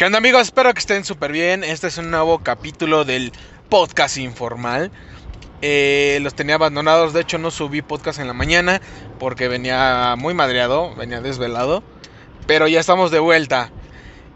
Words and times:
¿Qué 0.00 0.06
onda 0.06 0.16
amigos? 0.16 0.40
Espero 0.40 0.72
que 0.72 0.78
estén 0.78 1.04
súper 1.04 1.30
bien. 1.30 1.62
Este 1.62 1.88
es 1.88 1.98
un 1.98 2.10
nuevo 2.10 2.38
capítulo 2.38 3.04
del 3.04 3.32
podcast 3.68 4.16
informal. 4.16 4.90
Eh, 5.60 6.20
los 6.22 6.34
tenía 6.34 6.54
abandonados, 6.54 7.12
de 7.12 7.20
hecho 7.20 7.36
no 7.36 7.50
subí 7.50 7.82
podcast 7.82 8.18
en 8.18 8.26
la 8.26 8.32
mañana 8.32 8.80
porque 9.18 9.46
venía 9.46 10.14
muy 10.16 10.32
madreado, 10.32 10.94
venía 10.94 11.20
desvelado. 11.20 11.82
Pero 12.46 12.66
ya 12.66 12.80
estamos 12.80 13.10
de 13.10 13.18
vuelta. 13.18 13.72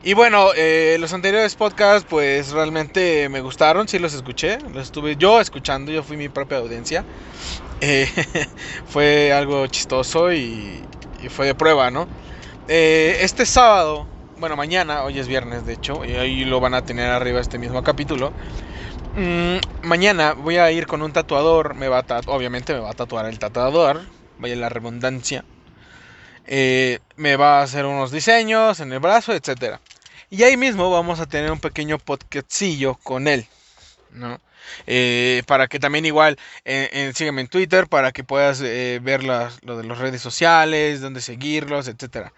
Y 0.03 0.12
bueno, 0.12 0.51
eh, 0.54 0.99
los 1.01 1.15
anteriores 1.15 1.54
podcasts 1.54 2.06
pues 2.10 2.51
realmente 2.51 3.31
me 3.31 3.40
gustaron, 3.40 3.88
sí 3.88 3.99
los 3.99 4.12
escuché, 4.12 4.58
los 4.74 4.83
estuve 4.83 5.17
yo 5.17 5.40
escuchando, 5.40 5.90
yo 5.90 6.03
fui 6.03 6.19
mi 6.19 6.28
propia 6.28 6.58
audiencia. 6.58 7.06
Eh, 7.81 8.06
fue 8.87 9.33
algo 9.33 9.67
chistoso 9.69 10.31
y, 10.31 10.85
y, 11.22 11.31
fue 11.31 11.46
de 11.46 11.54
prueba, 11.54 11.90
¿no? 11.90 12.06
este 12.69 13.46
sábado 13.46 14.13
bueno, 14.45 14.56
mañana, 14.56 15.04
hoy 15.04 15.19
es 15.19 15.26
viernes 15.26 15.65
de 15.65 15.72
hecho, 15.72 16.05
y 16.05 16.16
ahí 16.16 16.45
lo 16.45 16.61
van 16.61 16.75
a 16.75 16.83
tener 16.83 17.09
arriba 17.09 17.41
este 17.41 17.57
mismo 17.57 17.83
capítulo. 17.83 18.30
Mm, 19.17 19.57
mañana 19.80 20.34
voy 20.34 20.59
a 20.59 20.70
ir 20.70 20.87
con 20.87 21.01
un 21.01 21.15
tatuador, 21.15 21.73
me 21.73 21.89
va 21.89 22.05
obviamente 22.27 22.75
me 22.75 22.80
va 22.80 22.91
a 22.91 22.93
tatuar 22.93 23.25
el 23.25 23.39
tatuador, 23.39 24.03
vaya 24.39 24.55
la 24.57 24.69
redundancia. 24.69 25.47
Eh, 26.47 26.98
me 27.17 27.37
va 27.37 27.61
a 27.61 27.62
hacer 27.62 27.87
unos 27.87 28.11
diseños 28.11 28.80
en 28.80 28.93
el 28.93 28.98
brazo, 28.98 29.33
etc. 29.33 29.79
Y 30.29 30.43
ahí 30.43 30.59
mismo 30.59 30.91
vamos 30.91 31.20
a 31.20 31.27
tener 31.27 31.51
un 31.51 31.61
pequeño 31.61 31.97
podcastillo 31.97 32.97
con 32.97 33.29
él, 33.29 33.47
¿no? 34.11 34.42
Eh, 34.87 35.43
para 35.47 35.67
que 35.69 35.79
también 35.79 36.05
igual 36.05 36.37
eh, 36.65 37.13
sígueme 37.15 37.43
en 37.43 37.49
Twitter 37.49 37.87
para 37.89 38.13
que 38.13 38.25
puedas 38.25 38.61
eh, 38.61 39.01
ver 39.03 39.23
lo 39.25 39.77
de 39.77 39.85
las 39.85 39.99
redes 39.99 40.23
sociales, 40.23 41.01
dónde 41.01 41.21
seguirlos, 41.21 41.89
etcétera. 41.89 42.33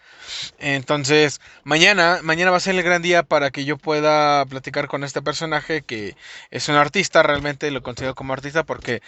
Entonces, 0.58 1.40
mañana, 1.64 2.20
mañana 2.22 2.50
va 2.50 2.56
a 2.58 2.60
ser 2.60 2.74
el 2.74 2.82
gran 2.82 3.02
día 3.02 3.22
para 3.22 3.50
que 3.50 3.64
yo 3.64 3.76
pueda 3.78 4.44
platicar 4.46 4.88
con 4.88 5.04
este 5.04 5.22
personaje 5.22 5.82
que 5.82 6.16
es 6.50 6.68
un 6.68 6.76
artista, 6.76 7.22
realmente 7.22 7.70
lo 7.70 7.82
considero 7.82 8.14
como 8.14 8.32
artista 8.32 8.64
porque 8.64 9.02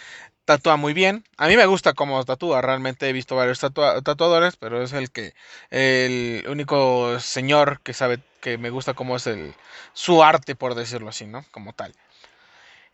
tatúa 0.45 0.77
muy 0.77 0.93
bien. 0.93 1.23
A 1.37 1.47
mí 1.47 1.57
me 1.57 1.65
gusta 1.65 1.93
cómo 1.93 2.23
tatúa, 2.25 2.61
realmente 2.61 3.07
he 3.09 3.13
visto 3.13 3.35
varios 3.35 3.59
tatuadores, 3.59 4.55
pero 4.57 4.81
es 4.81 4.93
el 4.93 5.11
que 5.11 5.33
el 5.69 6.45
único 6.49 7.19
señor 7.19 7.81
que 7.81 7.93
sabe 7.93 8.19
que 8.41 8.57
me 8.57 8.69
gusta 8.69 8.93
cómo 8.93 9.15
es 9.17 9.27
el 9.27 9.53
su 9.93 10.23
arte 10.23 10.55
por 10.55 10.75
decirlo 10.75 11.09
así, 11.09 11.25
¿no? 11.25 11.45
Como 11.51 11.73
tal. 11.73 11.93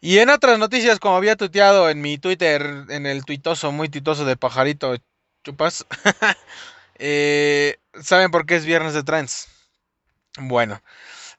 Y 0.02 0.20
en 0.20 0.30
otras 0.30 0.60
noticias, 0.60 1.00
como 1.00 1.18
había 1.18 1.36
tuiteado 1.36 1.90
en 1.90 2.02
mi 2.02 2.18
Twitter, 2.18 2.86
en 2.90 3.06
el 3.06 3.26
tuitoso, 3.26 3.72
muy 3.72 3.90
tuitoso 3.90 4.26
de 4.26 4.38
pajarito 4.38 4.96
chupas, 5.44 5.86
eh, 7.00 7.78
¿saben 8.02 8.32
por 8.32 8.46
qué 8.46 8.56
es 8.58 8.66
viernes 8.66 8.94
de 8.94 9.04
trans? 9.04 9.48
Bueno, 10.38 10.82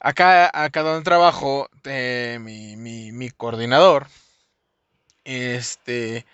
acá, 0.00 0.50
acá 0.52 0.82
donde 0.82 1.04
trabajo, 1.04 1.68
eh, 1.84 2.38
mi, 2.40 2.76
mi, 2.76 3.12
mi 3.12 3.30
coordinador, 3.30 4.08
este, 5.24 6.24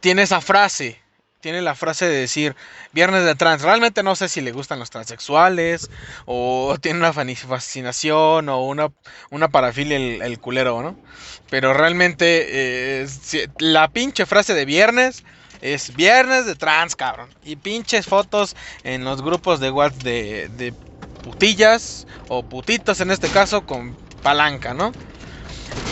tiene 0.00 0.22
esa 0.22 0.40
frase 0.40 1.03
tiene 1.44 1.60
la 1.60 1.74
frase 1.74 2.08
de 2.08 2.16
decir 2.20 2.56
viernes 2.92 3.22
de 3.22 3.34
trans. 3.34 3.60
Realmente 3.60 4.02
no 4.02 4.16
sé 4.16 4.30
si 4.30 4.40
le 4.40 4.50
gustan 4.50 4.78
los 4.78 4.88
transexuales 4.88 5.90
o 6.24 6.78
tiene 6.80 7.00
una 7.00 7.12
fascinación 7.12 8.48
o 8.48 8.64
una, 8.64 8.90
una 9.28 9.48
parafilia 9.48 9.98
el, 9.98 10.38
culero, 10.40 10.80
¿no? 10.82 10.96
Pero 11.50 11.74
realmente 11.74 12.46
eh, 13.02 13.06
la 13.58 13.88
pinche 13.88 14.24
frase 14.24 14.54
de 14.54 14.64
viernes 14.64 15.22
es 15.60 15.94
viernes 15.94 16.46
de 16.46 16.54
trans, 16.54 16.96
cabrón. 16.96 17.28
Y 17.44 17.56
pinches 17.56 18.06
fotos 18.06 18.56
en 18.82 19.04
los 19.04 19.20
grupos 19.20 19.60
de 19.60 19.70
WhatsApp 19.70 20.02
de, 20.02 20.72
putillas 21.22 22.06
o 22.28 22.42
putitos 22.42 23.02
en 23.02 23.10
este 23.10 23.28
caso 23.28 23.66
con 23.66 23.94
palanca, 24.22 24.72
¿no? 24.72 24.92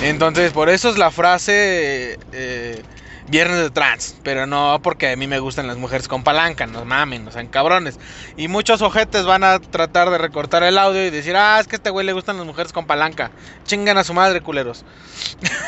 Entonces 0.00 0.50
por 0.52 0.70
eso 0.70 0.88
es 0.88 0.96
la 0.96 1.10
frase... 1.10 2.18
Eh, 2.32 2.82
viernes 3.28 3.58
de 3.58 3.70
trans, 3.70 4.16
pero 4.22 4.46
no 4.46 4.80
porque 4.82 5.10
a 5.10 5.16
mí 5.16 5.26
me 5.26 5.38
gustan 5.38 5.66
las 5.66 5.76
mujeres 5.76 6.08
con 6.08 6.24
palanca, 6.24 6.66
no 6.66 6.84
mamen, 6.84 7.24
no 7.24 7.30
sean 7.30 7.48
cabrones. 7.48 7.98
Y 8.36 8.48
muchos 8.48 8.82
ojetes 8.82 9.24
van 9.24 9.44
a 9.44 9.58
tratar 9.58 10.10
de 10.10 10.18
recortar 10.18 10.62
el 10.62 10.78
audio 10.78 11.06
y 11.06 11.10
decir, 11.10 11.36
ah, 11.36 11.58
es 11.60 11.68
que 11.68 11.76
a 11.76 11.78
este 11.78 11.90
güey 11.90 12.06
le 12.06 12.12
gustan 12.12 12.36
las 12.36 12.46
mujeres 12.46 12.72
con 12.72 12.86
palanca. 12.86 13.30
Chingan 13.64 13.98
a 13.98 14.04
su 14.04 14.14
madre, 14.14 14.40
culeros. 14.40 14.84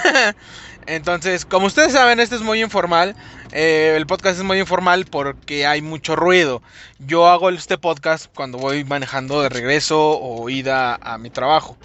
Entonces, 0.87 1.47
como 1.47 1.67
ustedes 1.67 1.93
saben, 1.93 2.21
este 2.21 2.37
es 2.37 2.43
muy 2.43 2.61
informal. 2.63 3.17
Eh, 3.53 3.95
el 3.97 4.07
podcast 4.07 4.39
es 4.39 4.45
muy 4.45 4.59
informal 4.59 5.07
porque 5.07 5.67
hay 5.67 5.81
mucho 5.81 6.15
ruido. 6.17 6.63
Yo 6.99 7.29
hago 7.29 7.49
este 7.49 7.79
podcast 7.79 8.27
cuando 8.35 8.59
voy 8.59 8.85
manejando 8.85 9.41
de 9.43 9.49
regreso 9.49 10.19
o 10.19 10.49
ida 10.51 10.97
a 10.97 11.17
mi 11.17 11.31
trabajo. 11.31 11.79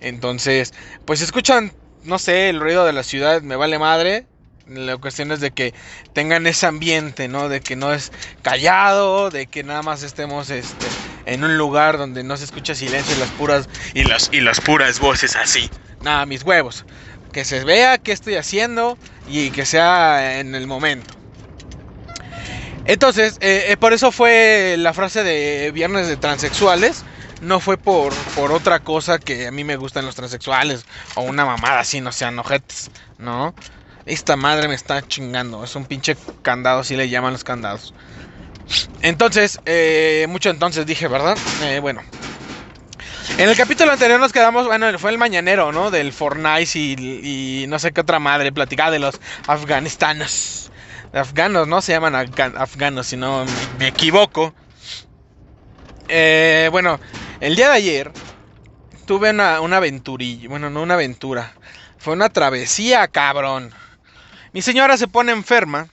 Entonces, 0.00 0.72
pues 1.04 1.20
escuchan, 1.20 1.72
no 2.02 2.18
sé, 2.18 2.48
el 2.48 2.60
ruido 2.60 2.84
de 2.84 2.92
la 2.92 3.02
ciudad, 3.02 3.42
me 3.42 3.56
vale 3.56 3.78
madre. 3.78 4.26
La 4.66 4.96
cuestión 4.96 5.30
es 5.30 5.40
de 5.40 5.50
que 5.50 5.74
tengan 6.14 6.46
ese 6.46 6.64
ambiente, 6.66 7.28
¿no? 7.28 7.50
De 7.50 7.60
que 7.60 7.76
no 7.76 7.92
es 7.92 8.12
callado, 8.40 9.28
de 9.28 9.46
que 9.46 9.62
nada 9.62 9.82
más 9.82 10.02
estemos 10.02 10.48
este, 10.48 10.86
en 11.26 11.44
un 11.44 11.58
lugar 11.58 11.98
donde 11.98 12.24
no 12.24 12.36
se 12.38 12.44
escucha 12.44 12.74
silencio 12.74 13.14
y 13.14 13.18
las 13.18 13.28
puras 13.30 13.68
y 13.92 14.04
las, 14.04 14.30
y 14.32 14.40
las 14.40 14.62
puras 14.62 15.00
voces 15.00 15.36
así. 15.36 15.70
Nada, 16.00 16.24
mis 16.24 16.44
huevos. 16.44 16.86
Que 17.30 17.44
se 17.44 17.62
vea 17.64 17.98
qué 17.98 18.12
estoy 18.12 18.36
haciendo 18.36 18.96
y 19.28 19.50
que 19.50 19.66
sea 19.66 20.40
en 20.40 20.54
el 20.54 20.66
momento. 20.66 21.14
Entonces, 22.86 23.36
eh, 23.40 23.66
eh, 23.68 23.76
por 23.76 23.92
eso 23.92 24.12
fue 24.12 24.76
la 24.78 24.94
frase 24.94 25.22
de 25.24 25.72
viernes 25.72 26.08
de 26.08 26.16
transexuales. 26.16 27.04
No 27.42 27.60
fue 27.60 27.76
por, 27.76 28.14
por 28.34 28.50
otra 28.52 28.80
cosa 28.80 29.18
que 29.18 29.46
a 29.46 29.50
mí 29.50 29.64
me 29.64 29.76
gustan 29.76 30.06
los 30.06 30.14
transexuales 30.14 30.86
o 31.16 31.22
una 31.22 31.44
mamada 31.44 31.80
así, 31.80 32.00
no 32.00 32.12
sean 32.12 32.38
ojetes, 32.38 32.90
¿no? 33.18 33.54
Esta 34.06 34.36
madre 34.36 34.68
me 34.68 34.74
está 34.74 35.06
chingando. 35.06 35.64
Es 35.64 35.74
un 35.76 35.86
pinche 35.86 36.16
candado, 36.42 36.80
así 36.80 36.96
le 36.96 37.08
llaman 37.08 37.32
los 37.32 37.44
candados. 37.44 37.94
Entonces, 39.02 39.60
eh, 39.64 40.26
mucho 40.28 40.50
entonces 40.50 40.86
dije, 40.86 41.08
¿verdad? 41.08 41.36
Eh, 41.62 41.80
bueno. 41.80 42.02
En 43.38 43.48
el 43.48 43.56
capítulo 43.56 43.90
anterior 43.90 44.20
nos 44.20 44.32
quedamos, 44.32 44.66
bueno, 44.66 44.98
fue 44.98 45.10
el 45.10 45.18
mañanero, 45.18 45.72
¿no? 45.72 45.90
Del 45.90 46.12
Fortnite 46.12 46.78
y, 46.78 47.64
no 47.68 47.78
sé 47.78 47.92
qué 47.92 48.02
otra 48.02 48.18
madre, 48.18 48.52
platicaba 48.52 48.90
de 48.90 48.98
los 48.98 49.18
afganistanos. 49.46 50.70
Afganos, 51.12 51.66
no 51.66 51.80
se 51.80 51.92
llaman 51.92 52.14
afganos, 52.14 53.06
si 53.06 53.16
no 53.16 53.44
me 53.78 53.88
equivoco. 53.88 54.54
Eh, 56.08 56.68
bueno, 56.70 57.00
el 57.40 57.56
día 57.56 57.70
de 57.70 57.76
ayer 57.76 58.12
tuve 59.06 59.30
una, 59.30 59.60
una 59.60 59.78
aventurilla, 59.78 60.48
bueno, 60.48 60.70
no 60.70 60.82
una 60.82 60.94
aventura, 60.94 61.54
fue 61.98 62.12
una 62.12 62.28
travesía, 62.28 63.08
cabrón. 63.08 63.72
Mi 64.54 64.62
señora 64.62 64.96
se 64.96 65.08
pone 65.08 65.32
enferma. 65.32 65.88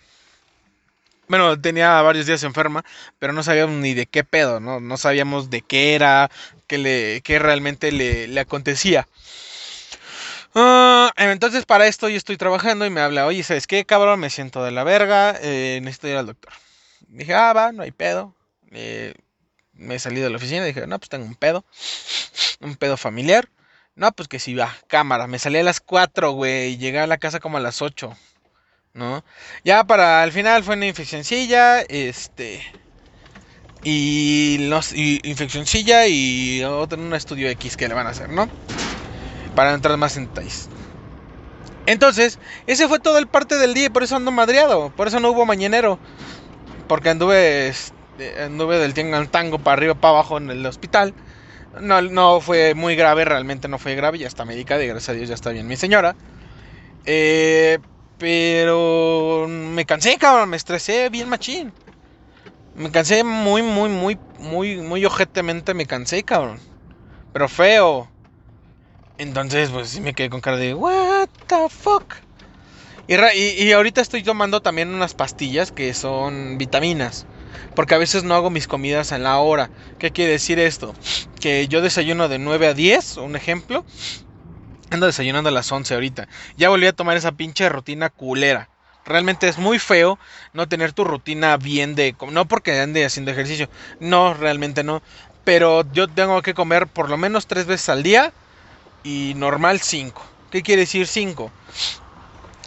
Bueno, 1.27 1.59
tenía 1.59 1.99
varios 2.03 2.27
días 2.27 2.43
enferma, 2.43 2.85
pero 3.17 3.33
no 3.33 3.41
sabíamos 3.41 3.77
ni 3.77 3.95
de 3.95 4.05
qué 4.05 4.23
pedo, 4.23 4.59
¿no? 4.59 4.79
No 4.79 4.97
sabíamos 4.97 5.49
de 5.49 5.63
qué 5.63 5.95
era, 5.95 6.29
qué, 6.67 6.77
le, 6.77 7.21
qué 7.23 7.39
realmente 7.39 7.91
le, 7.91 8.39
acontecía. 8.39 9.07
Ah, 10.53 11.11
entonces 11.17 11.65
para 11.65 11.87
esto 11.87 12.07
yo 12.07 12.17
estoy 12.17 12.37
trabajando 12.37 12.85
y 12.85 12.91
me 12.91 13.01
habla, 13.01 13.25
oye, 13.25 13.41
¿sabes 13.41 13.65
qué, 13.65 13.83
cabrón? 13.83 14.19
Me 14.19 14.29
siento 14.29 14.63
de 14.63 14.69
la 14.69 14.83
verga, 14.83 15.35
eh, 15.41 15.79
necesito 15.81 16.09
ir 16.09 16.17
al 16.17 16.27
doctor. 16.27 16.53
Dije, 17.07 17.33
ah, 17.33 17.53
va, 17.53 17.71
no 17.71 17.81
hay 17.81 17.91
pedo. 17.91 18.35
Eh, 18.69 19.15
me 19.73 19.97
salí 19.97 20.19
de 20.19 20.29
la 20.29 20.37
oficina 20.37 20.65
y 20.65 20.67
dije, 20.67 20.85
no, 20.85 20.99
pues 20.99 21.09
tengo 21.09 21.25
un 21.25 21.33
pedo. 21.33 21.65
Un 22.59 22.75
pedo 22.75 22.95
familiar. 22.95 23.49
No, 23.95 24.11
pues 24.11 24.27
que 24.27 24.37
si 24.37 24.53
va, 24.53 24.71
cámara. 24.85 25.25
Me 25.25 25.39
salí 25.39 25.57
a 25.57 25.63
las 25.63 25.81
4, 25.81 26.33
güey, 26.33 26.73
y 26.73 26.77
llegué 26.77 26.99
a 26.99 27.07
la 27.07 27.17
casa 27.17 27.39
como 27.39 27.57
a 27.57 27.61
las 27.61 27.81
8. 27.81 28.15
¿No? 28.93 29.23
Ya 29.63 29.83
para 29.83 30.23
el 30.23 30.31
final 30.31 30.63
fue 30.63 30.75
una 30.75 30.87
infeccioncilla, 30.87 31.81
este... 31.81 32.61
Y, 33.83 34.67
los, 34.69 34.93
y 34.93 35.19
infeccioncilla 35.23 36.05
y 36.05 36.63
otro 36.63 37.01
un 37.01 37.15
estudio 37.15 37.49
X 37.49 37.75
que 37.77 37.87
le 37.87 37.95
van 37.95 38.05
a 38.05 38.11
hacer, 38.11 38.29
¿no? 38.29 38.47
Para 39.55 39.73
entrar 39.73 39.97
más 39.97 40.17
en 40.17 40.27
detalles. 40.27 40.69
Entonces, 41.87 42.37
ese 42.67 42.87
fue 42.87 42.99
todo 42.99 43.17
el 43.17 43.27
parte 43.27 43.57
del 43.57 43.73
día 43.73 43.85
y 43.85 43.89
por 43.89 44.03
eso 44.03 44.15
ando 44.15 44.31
madreado. 44.31 44.91
Por 44.91 45.07
eso 45.07 45.19
no 45.19 45.31
hubo 45.31 45.45
mañanero. 45.47 45.97
Porque 46.87 47.09
anduve, 47.09 47.69
este, 47.69 48.43
anduve 48.43 48.77
del 48.77 48.93
tango 49.29 49.57
para 49.57 49.73
arriba, 49.73 49.95
para 49.95 50.13
abajo 50.13 50.37
en 50.37 50.51
el 50.51 50.65
hospital. 50.65 51.15
No, 51.79 52.01
no 52.01 52.39
fue 52.39 52.75
muy 52.75 52.95
grave, 52.95 53.25
realmente 53.25 53.67
no 53.67 53.79
fue 53.79 53.95
grave. 53.95 54.19
Ya 54.19 54.27
está 54.27 54.45
medicada 54.45 54.83
y 54.83 54.87
gracias 54.87 55.09
a 55.09 55.13
Dios 55.13 55.29
ya 55.29 55.35
está 55.35 55.49
bien 55.49 55.67
mi 55.67 55.75
señora. 55.75 56.15
Eh, 57.05 57.79
pero 58.21 59.47
me 59.49 59.83
cansé, 59.87 60.15
cabrón, 60.19 60.49
me 60.49 60.57
estresé 60.57 61.09
bien 61.09 61.27
machín. 61.27 61.73
Me 62.75 62.91
cansé 62.91 63.23
muy, 63.23 63.63
muy, 63.63 63.89
muy, 63.89 64.19
muy, 64.37 64.77
muy 64.77 65.03
ojetemente 65.05 65.73
me 65.73 65.87
cansé, 65.87 66.21
cabrón. 66.21 66.59
Pero 67.33 67.49
feo. 67.49 68.07
Entonces, 69.17 69.71
pues 69.71 69.89
sí 69.89 70.01
me 70.01 70.13
quedé 70.13 70.29
con 70.29 70.39
cara 70.39 70.57
de, 70.57 70.75
what 70.75 71.29
the 71.47 71.67
fuck. 71.67 72.13
Y, 73.07 73.15
y, 73.15 73.71
ahorita 73.71 74.01
estoy 74.01 74.21
tomando 74.21 74.61
también 74.61 74.93
unas 74.93 75.15
pastillas 75.15 75.71
que 75.71 75.91
son 75.95 76.59
vitaminas. 76.59 77.25
Porque 77.75 77.95
a 77.95 77.97
veces 77.97 78.23
no 78.23 78.35
hago 78.35 78.51
mis 78.51 78.67
comidas 78.67 79.11
en 79.13 79.23
la 79.23 79.39
hora. 79.39 79.71
¿Qué 79.97 80.11
quiere 80.11 80.33
decir 80.33 80.59
esto? 80.59 80.93
que 81.39 81.67
yo 81.67 81.81
desayuno 81.81 82.29
de 82.29 82.37
9 82.37 82.67
a 82.67 82.73
10, 82.75 83.17
un 83.17 83.35
ejemplo. 83.35 83.83
Ando 84.91 85.05
desayunando 85.05 85.49
a 85.49 85.53
las 85.53 85.71
11 85.71 85.93
ahorita. 85.93 86.27
Ya 86.57 86.67
volví 86.67 86.85
a 86.85 86.91
tomar 86.91 87.15
esa 87.15 87.31
pinche 87.31 87.69
rutina 87.69 88.09
culera. 88.09 88.67
Realmente 89.05 89.47
es 89.47 89.57
muy 89.57 89.79
feo 89.79 90.19
no 90.53 90.67
tener 90.67 90.91
tu 90.91 91.05
rutina 91.05 91.55
bien 91.55 91.95
de... 91.95 92.13
No 92.29 92.45
porque 92.45 92.77
ande 92.77 93.05
haciendo 93.05 93.31
ejercicio. 93.31 93.69
No, 94.01 94.33
realmente 94.33 94.83
no. 94.83 95.01
Pero 95.45 95.89
yo 95.93 96.09
tengo 96.09 96.41
que 96.41 96.53
comer 96.53 96.87
por 96.87 97.09
lo 97.09 97.15
menos 97.17 97.47
tres 97.47 97.65
veces 97.67 97.87
al 97.87 98.03
día. 98.03 98.33
Y 99.03 99.33
normal 99.37 99.79
5. 99.79 100.21
¿Qué 100.51 100.61
quiere 100.61 100.81
decir 100.81 101.07
5? 101.07 101.49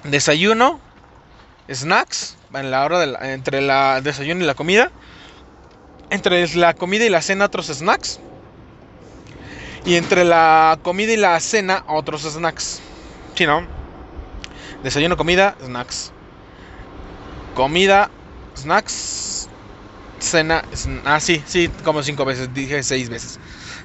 Desayuno. 0.04 0.80
Snacks. 1.70 2.38
En 2.54 2.70
la 2.70 2.84
hora 2.86 3.00
de 3.00 3.34
entre 3.34 3.60
la 3.60 4.00
desayuno 4.00 4.42
y 4.42 4.46
la 4.46 4.54
comida. 4.54 4.90
Entre 6.08 6.48
la 6.56 6.72
comida 6.72 7.04
y 7.04 7.10
la 7.10 7.20
cena 7.20 7.44
otros 7.44 7.66
snacks. 7.66 8.18
Y 9.84 9.96
entre 9.96 10.24
la 10.24 10.78
comida 10.82 11.12
y 11.12 11.16
la 11.16 11.38
cena 11.40 11.84
otros 11.88 12.22
snacks. 12.22 12.80
Si 13.34 13.46
no. 13.46 13.66
Desayuno, 14.82 15.16
comida, 15.16 15.56
snacks 15.62 16.12
comida, 17.54 18.10
snacks, 18.56 19.48
cena, 20.18 20.64
ah 21.04 21.20
sí, 21.20 21.42
sí, 21.46 21.70
como 21.84 22.02
cinco 22.02 22.24
veces, 22.24 22.52
dije 22.52 22.82
seis 22.82 23.08
veces. 23.08 23.38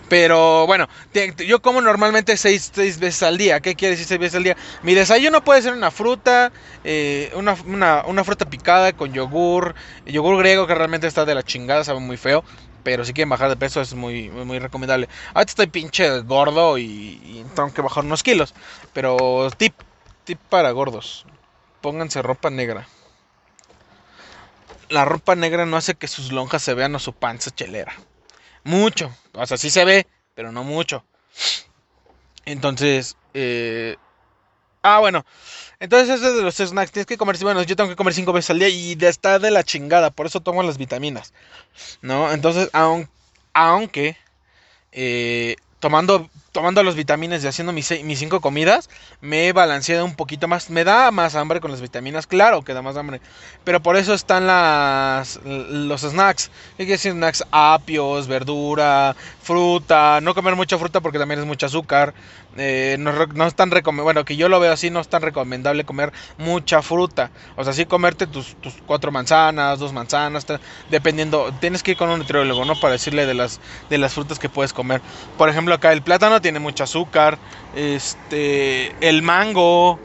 Pero 0.10 0.66
bueno, 0.66 0.88
yo 1.38 1.62
como 1.62 1.82
normalmente 1.82 2.36
seis, 2.36 2.72
veces 2.76 3.22
al 3.22 3.38
día. 3.38 3.60
¿Qué 3.60 3.76
quiere 3.76 3.92
decir 3.92 4.08
seis 4.08 4.20
veces 4.20 4.36
al 4.36 4.44
día? 4.44 4.58
Mi 4.82 4.96
desayuno 4.96 5.44
puede 5.44 5.62
ser 5.62 5.74
una 5.74 5.92
fruta, 5.92 6.52
eh, 6.84 7.32
una, 7.36 7.56
una, 7.64 8.24
fruta 8.24 8.50
picada 8.50 8.92
con 8.94 9.14
yogur, 9.14 9.76
yogur 10.08 10.40
griego 10.40 10.66
que 10.66 10.74
realmente 10.74 11.06
está 11.06 11.26
de 11.26 11.36
la 11.36 11.44
chingada, 11.44 11.84
sabe 11.84 12.00
muy 12.00 12.18
feo. 12.18 12.44
Pero 12.90 13.06
si 13.06 13.14
quieren 13.14 13.30
bajar 13.30 13.50
de 13.50 13.56
peso 13.56 13.82
es 13.82 13.94
muy, 13.94 14.32
muy, 14.32 14.58
recomendable. 14.58 15.08
Ahorita 15.36 15.52
estoy 15.52 15.68
pinche 15.68 16.22
gordo 16.22 16.80
y, 16.80 17.46
tengo 17.54 17.72
que 17.72 17.84
bajar 17.84 18.04
unos 18.04 18.24
kilos. 18.24 18.56
Pero 18.94 19.48
tip, 19.56 19.76
tip 20.24 20.40
para 20.50 20.72
gordos. 20.72 21.24
Pónganse 21.82 22.24
ropa 22.24 22.50
negra 22.50 22.88
la 24.90 25.06
ropa 25.06 25.36
negra 25.36 25.68
no 25.68 25.78
hace 25.78 25.94
que 25.94 26.08
sus 26.08 26.32
lonjas 26.32 26.64
se 26.64 26.74
vean 26.74 26.96
o 26.96 27.00
su 27.00 27.14
panza 27.14 27.52
chelera. 27.52 27.94
Mucho. 28.64 29.16
O 29.34 29.46
sea, 29.46 29.56
sí 29.56 29.70
se 29.70 29.86
ve, 29.86 30.08
pero 30.34 30.52
no 30.52 30.64
mucho. 30.64 31.06
Entonces, 32.44 33.16
eh... 33.36 33.98
ah, 34.82 35.00
bueno. 35.00 35.26
Entonces, 35.80 36.20
eso 36.20 36.36
de 36.36 36.44
los 36.44 36.56
snacks. 36.56 36.92
Tienes 36.92 37.08
que 37.08 37.18
comer, 37.18 37.38
bueno, 37.42 37.64
yo 37.64 37.76
tengo 37.76 37.90
que 37.90 37.96
comer 37.96 38.14
cinco 38.14 38.34
veces 38.34 38.50
al 38.52 38.60
día 38.60 38.70
y 38.70 38.98
estar 39.02 39.40
de 39.40 39.52
la 39.52 39.64
chingada. 39.64 40.10
Por 40.10 40.26
eso 40.26 40.42
tomo 40.42 40.64
las 40.64 40.78
vitaminas. 40.78 41.34
¿No? 42.02 42.32
Entonces, 42.32 42.70
aunque, 43.54 44.18
eh, 44.92 45.56
tomando 45.80 46.30
tomando 46.52 46.84
las 46.84 46.96
vitaminas 46.96 47.44
y 47.44 47.48
haciendo 47.48 47.74
mis, 47.74 47.88
cinco 47.88 48.42
comidas, 48.42 48.90
me 49.22 49.48
he 49.48 49.54
balanceado 49.54 50.06
un 50.06 50.16
poquito 50.16 50.48
más. 50.48 50.70
Me 50.70 50.84
da 50.84 51.12
más 51.12 51.36
hambre 51.36 51.60
con 51.60 51.72
las 51.72 51.82
vitaminas, 51.82 52.28
claro 52.28 52.64
que 52.64 52.74
da 52.74 52.82
más 52.82 52.98
hambre. 52.98 53.22
Pero 53.64 53.82
por 53.82 53.96
eso 53.96 54.14
están 54.14 54.48
los 54.48 56.02
snacks. 56.02 56.50
¿Qué 56.78 56.86
quiere 56.86 56.94
decir 56.94 57.14
snacks? 57.14 57.44
Apios, 57.52 58.28
verdura, 58.28 59.16
fruta. 59.42 60.20
No 60.22 60.34
comer 60.34 60.56
mucha 60.56 60.78
fruta 60.78 61.02
porque 61.02 61.20
también 61.20 61.40
es 61.40 61.46
mucho 61.46 61.66
azúcar. 61.66 62.14
Eh, 62.58 62.98
no, 63.00 63.46
es 63.46 63.56
tan 63.56 63.70
bueno, 63.70 64.26
que 64.26 64.36
yo 64.36 64.50
lo 64.50 64.60
veo 64.60 64.74
así, 64.74 64.90
no 64.90 65.00
es 65.00 65.08
tan 65.08 65.22
recomendable 65.22 65.86
comer 65.86 66.12
mucha 66.38 66.82
fruta. 66.82 67.30
O 67.56 67.64
sea, 67.64 67.74
sí 67.74 67.86
comerte 67.86 68.26
tus, 68.28 68.56
tus 68.56 68.74
cuatro 68.86 69.12
manzanas, 69.12 69.80
dos 69.80 69.94
manzanas, 69.94 70.46
dependiendo, 70.90 71.54
tienes 71.60 71.84
que 71.84 71.92
ir 71.92 71.98
con 71.98 72.10
un 72.10 72.20
nutriólogo, 72.20 72.66
¿no? 72.66 72.80
Para 72.80 72.94
decirle 72.94 73.26
de 73.26 73.36
las, 73.36 73.60
de 73.90 73.98
las 73.98 74.14
frutas 74.14 74.40
que 74.40 74.50
puedes 74.50 74.74
comer. 74.74 75.02
Por 75.38 75.50
ejemplo, 75.50 75.76
acá 75.76 75.94
el 75.94 76.02
plátano 76.02 76.42
tiene 76.42 76.49
mucho 76.58 76.86
azúcar, 76.86 77.38
este, 77.76 78.96
el 79.08 79.22
mango, 79.22 80.00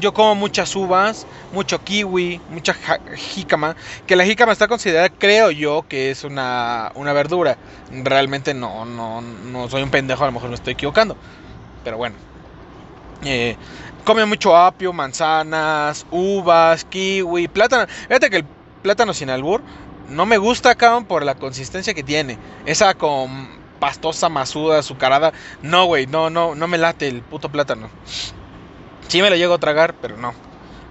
yo 0.00 0.14
como 0.14 0.34
muchas 0.34 0.74
uvas, 0.74 1.26
mucho 1.52 1.82
kiwi, 1.82 2.40
mucha 2.48 2.74
jícama, 3.14 3.76
que 4.06 4.16
la 4.16 4.24
jícama 4.24 4.52
está 4.52 4.68
considerada, 4.68 5.10
creo 5.10 5.50
yo, 5.50 5.84
que 5.88 6.10
es 6.10 6.24
una, 6.24 6.90
una 6.94 7.12
verdura. 7.12 7.58
Realmente 7.92 8.54
no, 8.54 8.86
no, 8.86 9.20
no 9.20 9.68
soy 9.68 9.82
un 9.82 9.90
pendejo, 9.90 10.24
a 10.24 10.26
lo 10.26 10.32
mejor 10.32 10.48
me 10.48 10.54
estoy 10.54 10.72
equivocando. 10.72 11.16
Pero 11.84 11.98
bueno. 11.98 12.16
Eh, 13.24 13.56
come 14.04 14.24
mucho 14.24 14.56
apio, 14.56 14.92
manzanas, 14.92 16.06
uvas, 16.10 16.84
kiwi, 16.84 17.48
plátano. 17.48 17.86
Fíjate 18.08 18.30
que 18.30 18.36
el 18.38 18.44
plátano 18.82 19.14
sin 19.14 19.30
albur 19.30 19.62
no 20.08 20.26
me 20.26 20.36
gusta, 20.36 20.74
cabrón, 20.74 21.06
por 21.06 21.24
la 21.24 21.34
consistencia 21.34 21.94
que 21.94 22.02
tiene. 22.02 22.38
Esa 22.66 22.94
con 22.94 23.63
pastosa, 23.84 24.30
masuda, 24.30 24.78
azucarada. 24.78 25.34
No, 25.60 25.84
güey, 25.84 26.06
no, 26.06 26.30
no, 26.30 26.54
no 26.54 26.66
me 26.66 26.78
late 26.78 27.06
el 27.06 27.20
puto 27.20 27.50
plátano. 27.50 27.90
Sí 29.08 29.20
me 29.20 29.28
lo 29.28 29.36
llego 29.36 29.52
a 29.52 29.58
tragar, 29.58 29.92
pero 30.00 30.16
no. 30.16 30.32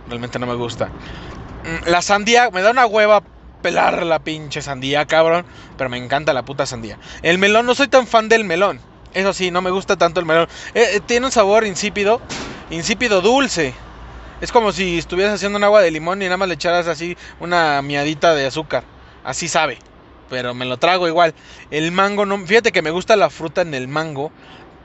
Realmente 0.07 0.37
no 0.37 0.45
me 0.45 0.53
gusta. 0.53 0.89
Mm, 0.89 1.89
la 1.89 2.03
sandía, 2.03 2.51
me 2.51 2.61
da 2.61 2.69
una 2.69 2.85
hueva 2.85 3.23
pelar 3.63 4.03
la 4.03 4.19
pinche 4.19 4.61
sandía, 4.61 5.07
cabrón. 5.07 5.43
Pero 5.75 5.89
me 5.89 5.97
encanta 5.97 6.33
la 6.33 6.45
puta 6.45 6.67
sandía. 6.67 6.99
El 7.23 7.39
melón, 7.39 7.65
no 7.65 7.73
soy 7.73 7.87
tan 7.87 8.05
fan 8.05 8.29
del 8.29 8.43
melón. 8.43 8.79
Eso 9.15 9.33
sí, 9.33 9.49
no 9.49 9.63
me 9.63 9.71
gusta 9.71 9.97
tanto 9.97 10.19
el 10.19 10.27
melón. 10.27 10.47
Eh, 10.75 10.85
eh, 10.93 10.99
tiene 11.03 11.25
un 11.25 11.31
sabor 11.31 11.65
insípido. 11.65 12.21
Insípido 12.69 13.21
dulce. 13.21 13.73
Es 14.39 14.51
como 14.51 14.71
si 14.71 14.99
estuvieras 14.99 15.33
haciendo 15.33 15.57
un 15.57 15.63
agua 15.63 15.81
de 15.81 15.89
limón 15.89 16.21
y 16.21 16.25
nada 16.25 16.37
más 16.37 16.47
le 16.47 16.53
echaras 16.53 16.85
así 16.85 17.17
una 17.39 17.81
miadita 17.81 18.35
de 18.35 18.45
azúcar. 18.45 18.83
Así 19.23 19.47
sabe. 19.47 19.79
Pero 20.29 20.53
me 20.53 20.65
lo 20.65 20.77
trago 20.77 21.07
igual. 21.07 21.33
El 21.71 21.91
mango 21.91 22.25
no. 22.25 22.45
Fíjate 22.45 22.71
que 22.71 22.81
me 22.81 22.91
gusta 22.91 23.15
la 23.15 23.29
fruta 23.29 23.61
en 23.61 23.73
el 23.73 23.87
mango. 23.87 24.31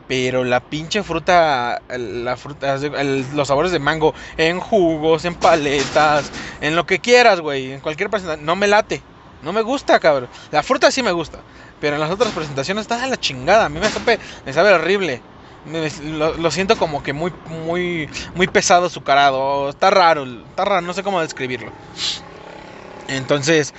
Pero 0.09 0.43
la 0.43 0.61
pinche 0.61 1.03
fruta, 1.03 1.83
la 1.91 2.37
fruta, 2.39 2.79
los 2.79 3.47
sabores 3.47 3.73
de 3.73 3.79
mango 3.79 4.15
en 4.39 4.59
jugos, 4.59 5.27
en 5.27 5.35
paletas, 5.35 6.33
en 6.63 6.75
lo 6.77 6.87
que 6.87 6.99
quieras, 6.99 7.43
güey, 7.43 7.73
en 7.73 7.81
cualquier 7.81 8.09
presentación, 8.09 8.47
no 8.47 8.57
me 8.57 8.69
late, 8.69 9.03
no 9.43 9.53
me 9.53 9.61
gusta, 9.61 10.01
cabrón. 10.01 10.31
La 10.51 10.63
fruta 10.63 10.91
sí 10.91 11.03
me 11.03 11.13
gusta, 11.13 11.41
pero 11.79 11.97
en 11.97 12.01
las 12.01 12.11
otras 12.11 12.33
presentaciones 12.33 12.83
está 12.83 12.99
de 12.99 13.07
la 13.07 13.21
chingada, 13.21 13.67
a 13.67 13.69
mí 13.69 13.79
me 13.81 13.91
sabe, 13.91 14.19
me 14.47 14.53
sabe 14.55 14.73
horrible. 14.73 15.21
lo, 16.07 16.51
siento 16.51 16.79
como 16.79 17.03
que 17.03 17.13
muy, 17.13 17.31
muy, 17.67 18.09
muy 18.35 18.47
pesado, 18.47 18.87
azucarado, 18.87 19.69
está 19.69 19.91
raro, 19.91 20.25
está 20.25 20.65
raro, 20.65 20.87
no 20.87 20.95
sé 20.95 21.03
cómo 21.03 21.21
describirlo. 21.21 21.71
Entonces, 23.09 23.75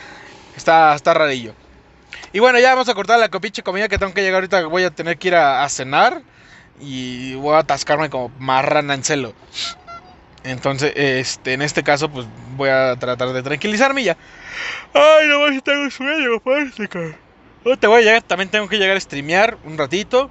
está, 0.60 0.94
está 0.94 1.14
rarillo. 1.14 1.54
Y 2.32 2.40
bueno, 2.40 2.60
ya 2.60 2.70
vamos 2.72 2.90
a 2.90 2.94
cortar 2.94 3.20
la 3.20 3.30
copiche 3.30 3.64
comida 3.64 3.88
que 3.88 3.98
tengo 3.98 4.14
que 4.14 4.22
llegar 4.22 4.36
ahorita. 4.36 4.66
Voy 4.68 4.84
a 4.84 4.92
tener 4.92 5.18
que 5.18 5.30
ir 5.30 5.36
a, 5.36 5.68
cenar. 5.70 6.22
Y 6.80 7.34
voy 7.36 7.56
a 7.56 7.60
atascarme 7.60 8.10
como 8.10 8.30
marrana 8.39 8.94
en 8.94 9.04
celo. 9.04 9.34
Entonces, 10.44 10.94
este, 10.96 11.54
en 11.54 11.62
este 11.62 11.84
caso, 11.84 12.10
pues 12.10 12.25
voy 12.56 12.70
a 12.70 12.96
tratar 12.98 13.34
de 13.34 13.44
tranquilizarme 13.44 14.04
ya. 14.04 14.16
Ay, 14.94 15.28
no 15.28 15.42
más 15.42 15.63
tengo 15.63 15.89
sueño, 15.89 16.39
parece 16.39 16.88
te 17.80 17.88
voy 17.88 18.01
a 18.01 18.06
llegar, 18.06 18.22
también 18.24 18.50
tengo 18.50 18.68
que 18.68 18.78
llegar 18.78 18.96
a 18.96 19.00
streamear 19.00 19.58
un 19.66 19.78
ratito. 19.78 20.30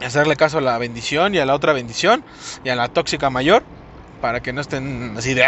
Hacerle 0.00 0.36
caso 0.36 0.58
a 0.58 0.60
la 0.60 0.78
bendición 0.78 1.34
y 1.34 1.38
a 1.38 1.46
la 1.46 1.54
otra 1.54 1.72
bendición. 1.72 2.24
Y 2.64 2.70
a 2.70 2.76
la 2.76 2.88
tóxica 2.88 3.30
mayor. 3.30 3.62
Para 4.20 4.40
que 4.40 4.52
no 4.52 4.60
estén 4.60 5.14
así 5.16 5.34
de... 5.34 5.44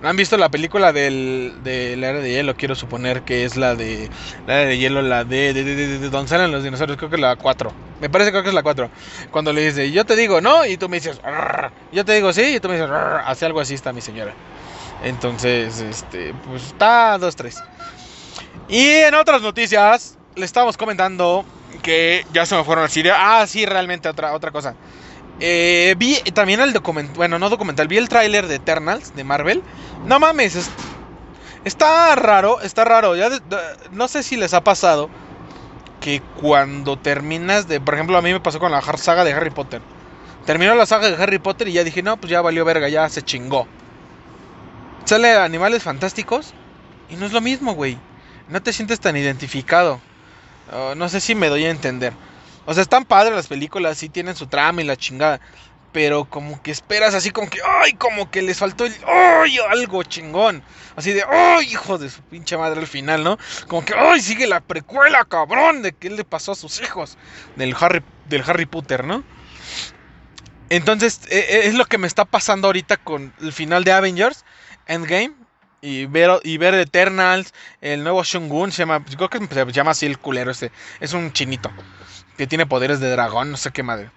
¿No 0.00 0.08
han 0.08 0.16
visto 0.16 0.36
la 0.36 0.48
película 0.48 0.92
del, 0.92 1.54
de 1.62 1.96
la 1.96 2.08
era 2.08 2.20
de 2.20 2.30
hielo? 2.30 2.56
Quiero 2.56 2.74
suponer 2.74 3.22
que 3.22 3.44
es 3.44 3.56
la 3.56 3.74
de 3.74 4.08
la 4.46 4.56
de 4.56 4.78
hielo, 4.78 5.02
la 5.02 5.24
de, 5.24 5.52
de, 5.52 5.62
de, 5.62 5.98
de, 5.98 6.10
donde 6.10 6.28
salen 6.28 6.50
los 6.50 6.64
dinosaurios, 6.64 6.96
creo 6.96 7.10
que 7.10 7.16
es 7.16 7.22
la 7.22 7.36
4. 7.36 7.72
Me 8.00 8.08
parece 8.08 8.30
creo 8.30 8.42
que 8.42 8.48
es 8.48 8.54
la 8.54 8.62
4. 8.62 8.90
Cuando 9.30 9.52
le 9.52 9.62
dice, 9.62 9.92
yo 9.92 10.04
te 10.06 10.16
digo 10.16 10.40
no, 10.40 10.64
y 10.64 10.78
tú 10.78 10.88
me 10.88 10.96
dices, 10.96 11.20
yo 11.92 12.04
te 12.04 12.14
digo 12.14 12.32
sí, 12.32 12.54
y 12.56 12.60
tú 12.60 12.68
me 12.68 12.74
dices, 12.74 12.90
hace 12.90 13.46
algo 13.46 13.60
así 13.60 13.74
está 13.74 13.92
mi 13.92 14.00
señora. 14.00 14.32
Entonces, 15.04 15.80
este, 15.80 16.34
pues 16.46 16.64
está 16.64 17.18
2-3. 17.18 17.62
Y 18.68 18.88
en 18.88 19.14
otras 19.14 19.42
noticias, 19.42 20.16
le 20.34 20.44
estamos 20.44 20.76
comentando 20.76 21.44
que 21.82 22.24
ya 22.32 22.46
se 22.46 22.54
me 22.54 22.64
fueron 22.64 22.84
al 22.84 22.90
Siria. 22.90 23.14
Ah, 23.18 23.46
sí, 23.46 23.66
realmente 23.66 24.08
otra, 24.08 24.32
otra 24.32 24.50
cosa. 24.50 24.74
Eh, 25.40 25.94
vi 25.96 26.16
también 26.34 26.60
el 26.60 26.74
documental, 26.74 27.16
bueno, 27.16 27.38
no 27.38 27.48
documental, 27.48 27.88
vi 27.88 27.96
el 27.96 28.10
tráiler 28.10 28.46
de 28.46 28.56
Eternals 28.56 29.14
de 29.16 29.24
Marvel. 29.24 29.62
No 30.04 30.20
mames, 30.20 30.70
está 31.64 32.14
raro, 32.14 32.60
está 32.60 32.84
raro. 32.84 33.16
Ya 33.16 33.30
no 33.90 34.08
sé 34.08 34.22
si 34.22 34.36
les 34.36 34.52
ha 34.52 34.62
pasado 34.62 35.08
que 36.00 36.20
cuando 36.40 36.98
terminas 36.98 37.68
de, 37.68 37.80
por 37.80 37.94
ejemplo, 37.94 38.18
a 38.18 38.22
mí 38.22 38.32
me 38.32 38.40
pasó 38.40 38.58
con 38.58 38.72
la 38.72 38.82
saga 38.98 39.24
de 39.24 39.32
Harry 39.32 39.50
Potter. 39.50 39.80
Terminó 40.44 40.74
la 40.74 40.86
saga 40.86 41.10
de 41.10 41.22
Harry 41.22 41.38
Potter 41.38 41.68
y 41.68 41.72
ya 41.72 41.84
dije, 41.84 42.02
no, 42.02 42.16
pues 42.18 42.30
ya 42.30 42.40
valió 42.40 42.64
verga, 42.64 42.88
ya 42.88 43.08
se 43.08 43.22
chingó. 43.22 43.66
Sale 45.04 45.36
Animales 45.36 45.82
Fantásticos 45.82 46.52
y 47.08 47.16
no 47.16 47.26
es 47.26 47.32
lo 47.32 47.40
mismo, 47.40 47.74
güey. 47.74 47.98
No 48.48 48.62
te 48.62 48.72
sientes 48.72 49.00
tan 49.00 49.16
identificado. 49.16 50.00
no 50.96 51.08
sé 51.08 51.20
si 51.20 51.34
me 51.34 51.48
doy 51.48 51.64
a 51.64 51.70
entender. 51.70 52.12
O 52.66 52.74
sea, 52.74 52.82
están 52.82 53.04
padres 53.04 53.34
las 53.34 53.46
películas, 53.48 53.98
sí 53.98 54.08
tienen 54.08 54.36
su 54.36 54.46
trama 54.46 54.82
y 54.82 54.84
la 54.84 54.96
chingada. 54.96 55.40
pero 55.92 56.24
como 56.26 56.62
que 56.62 56.70
esperas 56.70 57.14
así 57.14 57.30
como 57.32 57.50
que, 57.50 57.58
ay, 57.82 57.94
como 57.94 58.30
que 58.30 58.42
les 58.42 58.58
faltó 58.58 58.86
el, 58.86 58.94
ay, 59.06 59.58
algo 59.70 60.04
chingón. 60.04 60.62
Así 60.96 61.12
de, 61.12 61.24
ay, 61.28 61.66
hijo 61.72 61.98
de 61.98 62.08
su 62.10 62.22
pinche 62.22 62.56
madre 62.56 62.80
al 62.80 62.86
final, 62.86 63.24
¿no? 63.24 63.38
Como 63.66 63.84
que, 63.84 63.94
ay, 63.94 64.20
sigue 64.20 64.46
la 64.46 64.60
precuela, 64.60 65.24
cabrón, 65.24 65.82
de 65.82 65.92
qué 65.92 66.10
le 66.10 66.24
pasó 66.24 66.52
a 66.52 66.54
sus 66.54 66.80
hijos 66.80 67.18
del 67.56 67.74
Harry, 67.80 68.02
del 68.28 68.44
Harry 68.46 68.66
Potter, 68.66 69.04
¿no? 69.04 69.24
Entonces, 70.68 71.22
e, 71.28 71.38
e, 71.38 71.66
es 71.66 71.74
lo 71.74 71.86
que 71.86 71.98
me 71.98 72.06
está 72.06 72.24
pasando 72.24 72.68
ahorita 72.68 72.96
con 72.96 73.34
el 73.40 73.52
final 73.52 73.84
de 73.84 73.92
Avengers, 73.92 74.44
Endgame. 74.86 75.32
Y 75.82 76.04
ver, 76.04 76.40
y 76.44 76.58
ver 76.58 76.74
Eternals, 76.74 77.54
el 77.80 78.02
nuevo 78.04 78.22
Shungun, 78.22 78.70
se 78.70 78.82
llama, 78.82 79.02
creo 79.02 79.30
que 79.30 79.38
se 79.38 79.72
llama 79.72 79.92
así 79.92 80.04
el 80.04 80.18
culero 80.18 80.50
este. 80.50 80.70
Es 81.00 81.14
un 81.14 81.32
chinito 81.32 81.70
que 82.40 82.46
tiene 82.46 82.64
poderes 82.64 83.00
de 83.00 83.10
dragón, 83.10 83.50
no 83.50 83.58
sé 83.58 83.70
qué 83.70 83.82
madre. 83.82 84.08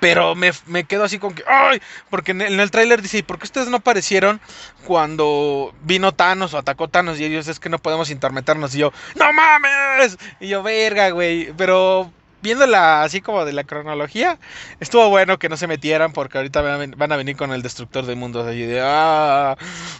Pero 0.00 0.34
me, 0.34 0.84
quedo 0.84 1.04
así 1.04 1.18
con 1.18 1.34
que, 1.34 1.44
¡ay! 1.46 1.82
Porque 2.08 2.30
en 2.30 2.40
el, 2.40 2.70
tráiler 2.70 3.02
dice, 3.02 3.18
¿y 3.18 3.22
por 3.22 3.38
qué 3.38 3.44
ustedes 3.44 3.68
no 3.68 3.76
aparecieron 3.76 4.40
cuando 4.86 5.74
vino 5.82 6.12
Thanos 6.12 6.54
o 6.54 6.58
atacó 6.58 6.88
Thanos? 6.88 7.20
Y 7.20 7.26
ellos 7.26 7.46
es 7.46 7.60
que 7.60 7.68
no 7.68 7.78
podemos 7.78 8.08
intermeternos. 8.08 8.74
Y 8.74 8.78
yo, 8.78 8.92
¡no 9.16 9.30
mames! 9.34 10.16
Y 10.40 10.48
yo, 10.48 10.62
verga, 10.62 11.10
güey. 11.10 11.52
Pero 11.58 12.10
viéndola 12.40 13.02
así 13.02 13.20
como 13.20 13.44
de 13.44 13.52
la 13.52 13.64
cronología, 13.64 14.38
estuvo 14.80 15.10
bueno 15.10 15.38
que 15.38 15.50
no 15.50 15.58
se 15.58 15.66
metieran 15.66 16.14
porque 16.14 16.38
ahorita 16.38 16.62
van 16.62 17.12
a 17.12 17.16
venir 17.16 17.36
con 17.36 17.52
el 17.52 17.60
destructor 17.60 18.06
de 18.06 18.14
mundos. 18.14 18.46
Allí 18.46 18.64
de, 18.64 18.80
¡ah! 18.82 19.58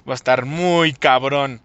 Va 0.08 0.12
a 0.12 0.14
estar 0.14 0.46
muy 0.46 0.94
cabrón. 0.94 1.60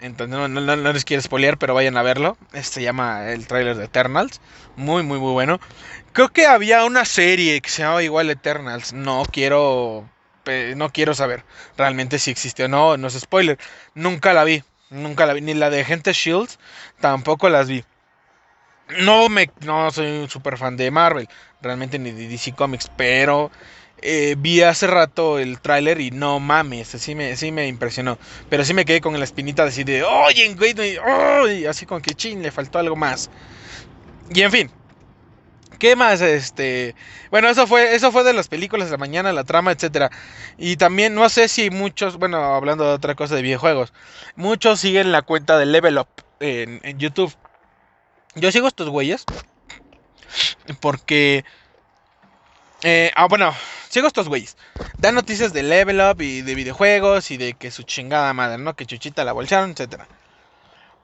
Entonces 0.00 0.36
no, 0.36 0.48
no, 0.48 0.60
no, 0.60 0.92
les 0.92 1.04
quiero 1.04 1.22
spoilear, 1.22 1.58
pero 1.58 1.74
vayan 1.74 1.96
a 1.96 2.02
verlo. 2.02 2.36
Este 2.52 2.74
se 2.74 2.82
llama 2.82 3.30
el 3.30 3.46
tráiler 3.46 3.76
de 3.76 3.84
Eternals. 3.84 4.40
Muy, 4.76 5.02
muy, 5.02 5.18
muy 5.18 5.32
bueno. 5.32 5.58
Creo 6.12 6.28
que 6.28 6.46
había 6.46 6.84
una 6.84 7.04
serie 7.04 7.60
que 7.60 7.70
se 7.70 7.82
llamaba 7.82 8.02
igual 8.02 8.30
Eternals. 8.30 8.92
No 8.92 9.24
quiero. 9.30 10.08
No 10.76 10.90
quiero 10.90 11.14
saber 11.14 11.44
realmente 11.76 12.18
si 12.18 12.30
existe 12.30 12.64
o 12.64 12.68
no. 12.68 12.96
No 12.96 13.08
es 13.08 13.18
spoiler. 13.18 13.58
Nunca 13.94 14.32
la 14.32 14.44
vi. 14.44 14.62
Nunca 14.90 15.26
la 15.26 15.34
vi. 15.34 15.40
Ni 15.40 15.54
la 15.54 15.70
de 15.70 15.84
Gente 15.84 16.12
Shields. 16.12 16.58
Tampoco 17.00 17.48
las 17.48 17.68
vi. 17.68 17.84
No 19.00 19.28
me. 19.28 19.50
No 19.60 19.90
soy 19.90 20.06
un 20.06 20.30
super 20.30 20.56
fan 20.56 20.76
de 20.76 20.90
Marvel. 20.90 21.28
Realmente 21.60 21.98
ni 21.98 22.12
de 22.12 22.28
DC 22.28 22.52
Comics. 22.52 22.90
Pero. 22.96 23.50
Eh, 24.00 24.36
vi 24.38 24.62
hace 24.62 24.86
rato 24.86 25.38
el 25.38 25.60
tráiler 25.60 26.00
y 26.00 26.10
no 26.10 26.38
mames, 26.38 26.88
sí 26.88 27.14
me, 27.14 27.36
sí 27.36 27.52
me 27.52 27.66
impresionó. 27.66 28.18
Pero 28.48 28.64
sí 28.64 28.74
me 28.74 28.84
quedé 28.84 29.00
con 29.00 29.18
la 29.18 29.24
espinita 29.24 29.64
de 29.64 29.68
así 29.70 29.84
de, 29.84 30.02
oye, 30.02 31.68
así 31.68 31.86
como 31.86 32.00
que 32.00 32.14
chin, 32.14 32.42
le 32.42 32.50
faltó 32.50 32.78
algo 32.78 32.96
más. 32.96 33.30
Y 34.30 34.42
en 34.42 34.52
fin, 34.52 34.70
¿Qué 35.78 35.94
más? 35.94 36.20
Este. 36.20 36.96
Bueno, 37.30 37.48
eso 37.48 37.66
fue, 37.66 37.94
eso 37.94 38.10
fue 38.10 38.24
de 38.24 38.32
las 38.32 38.48
películas 38.48 38.88
de 38.88 38.92
la 38.92 38.98
mañana, 38.98 39.32
la 39.32 39.44
trama, 39.44 39.70
etcétera. 39.70 40.10
Y 40.56 40.76
también, 40.76 41.14
no 41.14 41.28
sé 41.28 41.46
si 41.48 41.70
muchos, 41.70 42.16
bueno, 42.16 42.38
hablando 42.54 42.84
de 42.84 42.94
otra 42.94 43.14
cosa 43.14 43.36
de 43.36 43.42
videojuegos, 43.42 43.92
muchos 44.34 44.80
siguen 44.80 45.12
la 45.12 45.22
cuenta 45.22 45.56
de 45.56 45.66
Level 45.66 45.98
Up 45.98 46.08
en, 46.40 46.80
en 46.82 46.98
YouTube. 46.98 47.34
Yo 48.34 48.50
sigo 48.50 48.66
estos 48.66 48.88
güeyes. 48.88 49.24
Porque. 50.80 51.44
Eh, 52.82 53.12
ah, 53.14 53.26
bueno, 53.28 53.54
sigo 53.88 54.06
estos 54.06 54.28
güeyes. 54.28 54.56
Dan 54.98 55.14
noticias 55.14 55.52
de 55.52 55.62
Level 55.62 56.00
Up 56.00 56.20
y 56.20 56.42
de 56.42 56.54
videojuegos 56.54 57.30
y 57.30 57.36
de 57.36 57.54
que 57.54 57.70
su 57.70 57.82
chingada 57.82 58.32
madre, 58.32 58.58
¿no? 58.58 58.74
Que 58.74 58.86
Chuchita 58.86 59.24
la 59.24 59.32
bolsaron, 59.32 59.70
etcétera. 59.70 60.08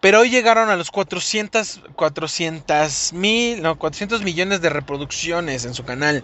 Pero 0.00 0.21
hoy 0.21 0.29
llegaron 0.29 0.69
a 0.69 0.76
los 0.76 0.91
400, 0.91 1.81
400 1.97 3.12
mil, 3.14 3.62
no, 3.62 3.79
400 3.79 4.23
millones 4.23 4.61
de 4.61 4.69
reproducciones 4.69 5.64
en 5.64 5.73
su 5.73 5.85
canal. 5.85 6.23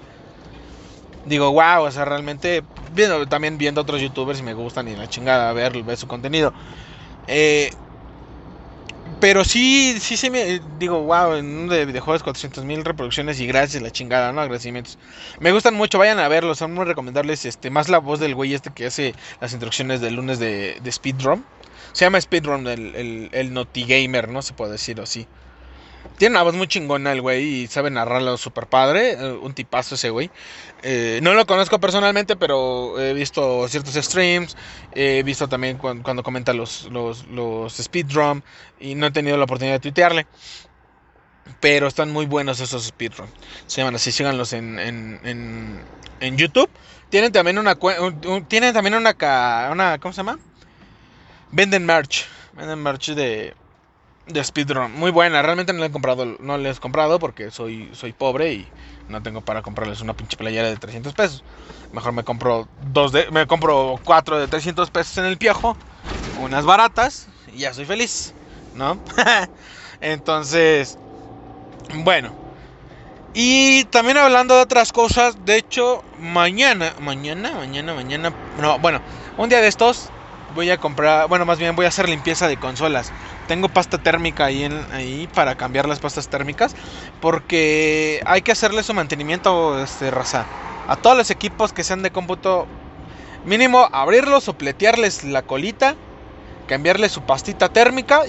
Digo, 1.25 1.51
wow, 1.53 1.85
o 1.85 1.91
sea, 1.91 2.05
realmente, 2.05 2.63
viendo, 2.93 3.27
también 3.27 3.57
viendo 3.57 3.81
otros 3.81 4.01
youtubers 4.01 4.41
y 4.41 4.43
me 4.43 4.55
gustan 4.55 4.89
y 4.89 4.97
la 4.97 5.09
chingada 5.09 5.53
ver, 5.53 5.83
ver 5.83 5.97
su 5.97 6.07
contenido. 6.07 6.53
Eh, 7.27 7.71
pero 9.21 9.45
sí, 9.45 9.99
sí 10.01 10.17
se 10.17 10.31
me. 10.31 10.61
Digo, 10.79 11.03
wow, 11.03 11.35
en 11.35 11.47
uno 11.47 11.73
de 11.73 11.85
videojuegos 11.85 12.23
400 12.23 12.65
mil 12.65 12.85
reproducciones 12.85 13.39
y 13.41 13.47
gracias, 13.47 13.83
la 13.83 13.91
chingada, 13.91 14.33
¿no? 14.33 14.41
Agradecimientos. 14.41 14.99
Me 15.39 15.53
gustan 15.53 15.75
mucho, 15.75 15.99
vayan 15.99 16.19
a 16.19 16.29
verlos. 16.29 16.59
Son 16.59 16.73
muy 16.73 16.85
recomendables. 16.85 17.45
Este, 17.45 17.71
más 17.71 17.89
la 17.89 17.99
voz 17.99 18.21
del 18.21 18.35
güey 18.35 18.55
este 18.55 18.71
que 18.71 18.87
hace 18.87 19.15
las 19.41 19.53
instrucciones 19.53 20.01
del 20.01 20.15
lunes 20.15 20.39
de, 20.39 20.79
de 20.83 20.93
Speedrun. 20.93 21.45
Se 21.93 22.05
llama 22.05 22.21
Speedrun, 22.21 22.67
el, 22.67 22.95
el, 22.95 23.29
el 23.33 23.53
Naughty 23.53 23.85
Gamer, 23.85 24.29
¿no? 24.29 24.43
Se 24.43 24.55
puede 24.55 24.73
decir 24.73 25.01
así. 25.01 25.27
Tiene 26.19 26.35
una 26.35 26.43
voz 26.43 26.55
muy 26.55 26.69
chingona 26.69 27.13
el 27.13 27.23
güey 27.23 27.63
y 27.63 27.67
sabe 27.67 27.91
narrarlo 27.91 28.37
super 28.37 28.67
padre. 28.67 29.13
Eh, 29.13 29.33
un 29.33 29.55
tipazo 29.55 29.95
ese 29.95 30.11
güey. 30.11 30.31
Eh, 30.83 31.21
no 31.23 31.33
lo 31.33 31.47
conozco 31.47 31.81
personalmente, 31.81 32.37
pero 32.37 33.01
he 33.01 33.15
visto 33.15 33.67
ciertos 33.69 33.95
streams. 33.95 34.57
He 34.93 35.23
visto 35.23 35.49
también 35.49 35.79
cuando, 35.79 36.23
comenta 36.23 36.53
los, 36.53 36.89
los, 36.91 37.27
los 37.29 37.75
speedrun. 37.75 38.45
Y 38.79 38.95
no 38.95 39.07
he 39.07 39.11
tenido 39.11 39.39
la 39.39 39.45
oportunidad 39.45 39.77
de 39.77 39.81
tuitearle. 39.81 40.27
Pero 41.59 41.87
están 41.87 42.11
muy 42.11 42.27
buenos 42.27 42.61
esos 42.61 42.85
speedrun. 42.85 43.29
Se 43.67 43.81
llaman 43.81 43.95
así, 43.95 44.13
síganlos 44.13 44.53
en, 44.53 44.79
en, 44.79 45.21
en, 45.25 45.81
en 46.21 46.37
YouTube. 46.37 46.69
Tienen 47.09 47.33
también 47.33 47.59
una, 47.59 47.77
tienen 48.47 48.73
también 48.73 48.95
una, 48.95 49.17
una. 49.73 49.99
¿Cómo 49.99 50.13
se 50.13 50.19
llama? 50.19 50.39
Venden 51.51 51.85
merch. 51.85 52.27
Venden 52.53 52.83
merch 52.83 53.11
de, 53.15 53.55
de 54.33 54.45
speedrun. 54.45 54.93
Muy 54.93 55.11
buena. 55.11 55.43
Realmente 55.43 55.73
no 55.73 55.81
le 55.81 55.87
he 55.87 55.91
comprado. 55.91 56.25
No 56.39 56.59
le 56.59 56.71
he 56.71 56.75
comprado 56.77 57.19
porque 57.19 57.51
soy, 57.51 57.91
soy 57.93 58.13
pobre 58.13 58.53
y 58.53 58.69
no 59.09 59.23
tengo 59.23 59.41
para 59.41 59.63
comprarles 59.63 60.01
una 60.01 60.15
pinche 60.15 60.37
playera 60.37 60.69
de 60.69 60.77
300 60.77 61.13
pesos. 61.15 61.45
Mejor 61.93 62.13
me 62.13 62.25
compro 62.25 62.69
dos 62.93 63.13
de, 63.13 63.31
me 63.31 63.47
compro 63.47 63.99
cuatro 64.05 64.39
de 64.39 64.49
300 64.49 64.91
pesos 64.91 65.19
en 65.19 65.25
el 65.25 65.39
piojo. 65.39 65.77
Unas 66.41 66.65
baratas. 66.65 67.29
Y 67.55 67.61
ya 67.61 67.75
soy 67.75 67.85
feliz. 67.85 68.35
¿No? 68.75 68.99
Entonces. 70.01 70.99
Bueno. 71.95 72.33
Y 73.35 73.85
también 73.85 74.17
hablando 74.17 74.57
de 74.57 74.63
otras 74.63 74.93
cosas. 74.93 75.45
De 75.45 75.57
hecho, 75.57 76.03
mañana. 76.19 76.95
Mañana, 77.01 77.53
mañana, 77.53 77.95
mañana. 77.95 78.33
No, 78.61 78.79
bueno. 78.79 79.01
Un 79.37 79.49
día 79.49 79.61
de 79.61 79.69
estos 79.69 80.11
voy 80.55 80.71
a 80.71 80.79
comprar, 80.79 81.29
bueno, 81.29 81.45
más 81.45 81.59
bien 81.59 81.77
voy 81.77 81.85
a 81.85 81.89
hacer 81.89 82.09
limpieza 82.09 82.49
de 82.49 82.57
consolas. 82.57 83.13
Tengo 83.49 83.69
pasta 83.69 83.99
térmica 83.99 84.45
ahí, 84.45 84.65
en, 84.65 84.87
ahí 84.93 85.29
para 85.35 85.57
cambiar 85.57 85.89
las 85.89 85.99
pastas 85.99 86.29
térmicas. 86.29 86.75
Porque 87.21 88.21
hay 88.27 88.43
que 88.43 88.53
hacerle 88.53 88.83
su 88.83 88.95
mantenimiento, 88.95 89.83
este, 89.83 90.11
raza. 90.11 90.47
A 90.89 90.97
todos 90.97 91.17
los 91.17 91.31
equipos 91.31 91.73
que 91.73 91.85
sean 91.85 92.03
de 92.03 92.11
cómputo, 92.11 92.67
mínimo 93.45 93.89
abrirlos, 93.93 94.45
sopletearles 94.45 95.25
la 95.25 95.43
colita, 95.43 95.95
cambiarle 96.67 97.09
su 97.09 97.23
pastita 97.23 97.69
térmica, 97.69 98.23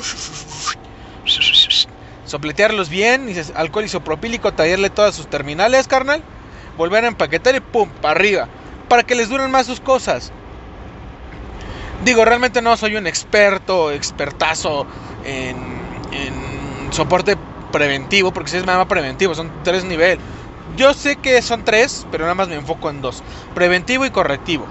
sopletearlos 2.25 2.90
bien, 2.90 3.34
alcohol 3.56 3.86
isopropílico, 3.86 4.54
tallarle 4.54 4.90
todas 4.90 5.16
sus 5.16 5.28
terminales, 5.28 5.88
carnal, 5.88 6.24
volver 6.78 7.04
a 7.06 7.08
empaquetar 7.08 7.56
y 7.56 7.60
pum, 7.60 7.90
para 8.01 8.12
arriba, 8.12 8.48
para 8.88 9.04
que 9.04 9.16
les 9.16 9.30
duren 9.30 9.51
más 9.51 9.66
sus 9.66 9.80
cosas. 9.80 10.32
Digo, 12.03 12.25
realmente 12.25 12.63
no 12.63 12.75
soy 12.77 12.96
un 12.96 13.05
experto, 13.05 13.91
expertazo 13.91 14.88
en, 15.24 15.55
soporte 16.91 17.38
preventivo, 17.72 18.31
porque 18.31 18.50
si 18.50 18.58
es 18.58 18.65
nada 18.65 18.86
preventivo, 18.86 19.36
son 19.36 19.51
tres 19.63 19.84
niveles. 19.84 20.20
Yo 20.75 20.93
sé 20.93 21.17
que 21.17 21.41
son 21.41 21.63
tres, 21.63 22.08
pero 22.12 22.24
nada 22.24 22.34
más 22.34 22.48
me 22.48 22.55
enfoco 22.55 22.89
en 22.89 23.01
dos: 23.01 23.22
preventivo 23.53 24.05
y 24.05 24.10
correctivo. 24.10 24.65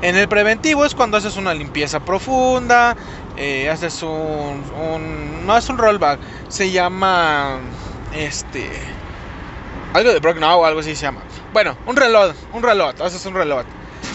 En 0.00 0.16
el 0.16 0.26
preventivo 0.26 0.84
es 0.84 0.94
cuando 0.94 1.16
haces 1.16 1.36
una 1.36 1.54
limpieza 1.54 2.00
profunda, 2.00 2.96
eh, 3.36 3.68
haces 3.70 4.02
un, 4.02 4.64
No 5.46 5.56
es 5.56 5.68
un 5.68 5.78
rollback, 5.78 6.18
se 6.48 6.70
llama. 6.70 7.58
Este. 8.14 8.70
Algo 9.92 10.12
de 10.12 10.18
Brock 10.18 10.38
o 10.40 10.64
algo 10.64 10.80
así 10.80 10.96
se 10.96 11.02
llama. 11.02 11.20
Bueno, 11.52 11.76
un 11.86 11.94
reloj, 11.94 12.34
un 12.52 12.62
reloj, 12.62 12.94
haces 13.00 13.24
un 13.26 13.34
reloj. 13.34 13.64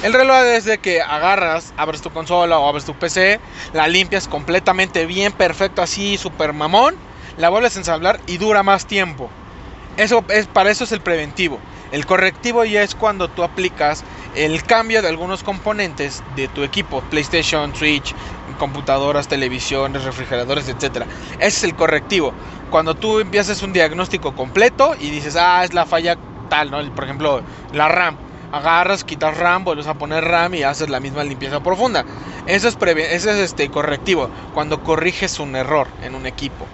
El 0.02 0.14
reloj 0.14 0.46
es 0.46 0.64
de 0.64 0.78
que 0.78 1.02
agarras, 1.02 1.74
abres 1.76 2.02
tu 2.02 2.10
consola 2.10 2.58
o 2.58 2.70
abres 2.70 2.86
tu 2.86 2.94
PC, 2.94 3.38
la 3.74 3.90
limpias 3.90 4.30
completamente 4.30 5.06
bien, 5.06 5.34
perfecto, 5.34 5.82
así, 5.82 6.18
super 6.18 6.54
mamón, 6.54 6.96
la 7.36 7.50
vuelves 7.50 7.76
a 7.76 7.80
ensamblar 7.80 8.22
y 8.26 8.38
dura 8.38 8.64
más 8.64 8.86
tiempo. 8.86 9.30
Eso 9.98 10.24
es, 10.30 10.48
para 10.48 10.72
eso 10.72 10.86
es 10.86 10.94
el 10.94 11.02
preventivo. 11.02 11.60
El 11.92 12.06
correctivo 12.06 12.64
ya 12.64 12.82
es 12.82 12.96
cuando 12.96 13.28
tú 13.28 13.44
aplicas 13.44 14.06
el 14.36 14.64
cambio 14.64 15.02
de 15.02 15.10
algunos 15.10 15.44
componentes 15.44 16.24
de 16.38 16.48
tu 16.48 16.64
equipo, 16.64 17.02
PlayStation, 17.10 17.76
Switch, 17.76 18.16
computadoras, 18.58 19.28
televisiones, 19.28 20.06
refrigeradores, 20.06 20.70
etc. 20.70 21.04
Ese 21.40 21.48
es 21.48 21.64
el 21.66 21.76
correctivo. 21.76 22.34
Cuando 22.70 22.96
tú 22.96 23.20
empiezas 23.20 23.62
un 23.64 23.74
diagnóstico 23.74 24.34
completo 24.34 24.96
y 24.98 25.10
dices, 25.10 25.36
ah, 25.36 25.66
es 25.66 25.74
la 25.74 25.86
falla 25.86 26.18
tal, 26.50 26.72
¿no? 26.72 26.96
Por 26.96 27.04
ejemplo, 27.04 27.42
la 27.74 27.90
RAM 27.90 28.29
agarras, 28.52 29.04
quitas 29.04 29.38
RAM, 29.38 29.64
vuelves 29.64 29.88
a 29.88 29.94
poner 29.94 30.24
RAM 30.26 30.56
y 30.56 30.64
haces 30.64 30.90
la 30.90 31.00
misma 31.00 31.24
limpieza 31.24 31.60
profunda. 31.60 32.06
Eso 32.46 32.68
es, 32.68 32.78
eso 32.82 33.32
es 33.32 33.38
este, 33.38 33.70
correctivo, 33.70 34.30
cuando 34.54 34.82
corriges 34.84 35.40
un 35.40 35.56
error 35.56 35.88
en 36.02 36.16
un 36.16 36.26
equipo. 36.26 36.66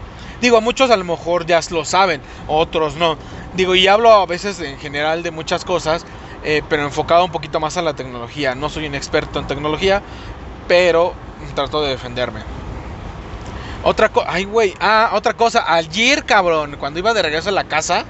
Digo, 0.41 0.61
muchos 0.61 0.91
a 0.91 0.97
lo 0.97 1.03
mejor 1.05 1.45
ya 1.45 1.59
lo 1.71 1.85
saben, 1.85 2.21
otros 2.47 2.95
no. 2.95 3.17
Digo, 3.53 3.75
y 3.75 3.87
hablo 3.87 4.11
a 4.11 4.25
veces 4.25 4.59
en 4.59 4.77
general 4.77 5.23
de 5.23 5.31
muchas 5.31 5.65
cosas. 5.65 6.05
eh, 6.47 6.61
pero 6.69 6.83
enfocado 6.83 7.25
un 7.25 7.31
poquito 7.31 7.59
más 7.59 7.75
a 7.77 7.81
la 7.81 7.95
tecnología. 7.95 8.53
No 8.53 8.69
soy 8.69 8.85
un 8.85 8.93
experto 8.93 9.39
en 9.39 9.47
tecnología, 9.47 10.03
pero 10.67 11.15
trato 11.55 11.81
de 11.81 11.89
defenderme. 11.89 12.41
Otra 13.83 14.09
cosa, 14.09 14.27
ay 14.29 14.45
güey, 14.45 14.73
ah, 14.79 15.11
otra 15.13 15.33
cosa, 15.33 15.63
ayer 15.73 16.25
cabrón, 16.25 16.75
cuando 16.77 16.99
iba 16.99 17.13
de 17.13 17.21
regreso 17.21 17.49
a 17.49 17.51
la 17.51 17.65
casa, 17.65 18.05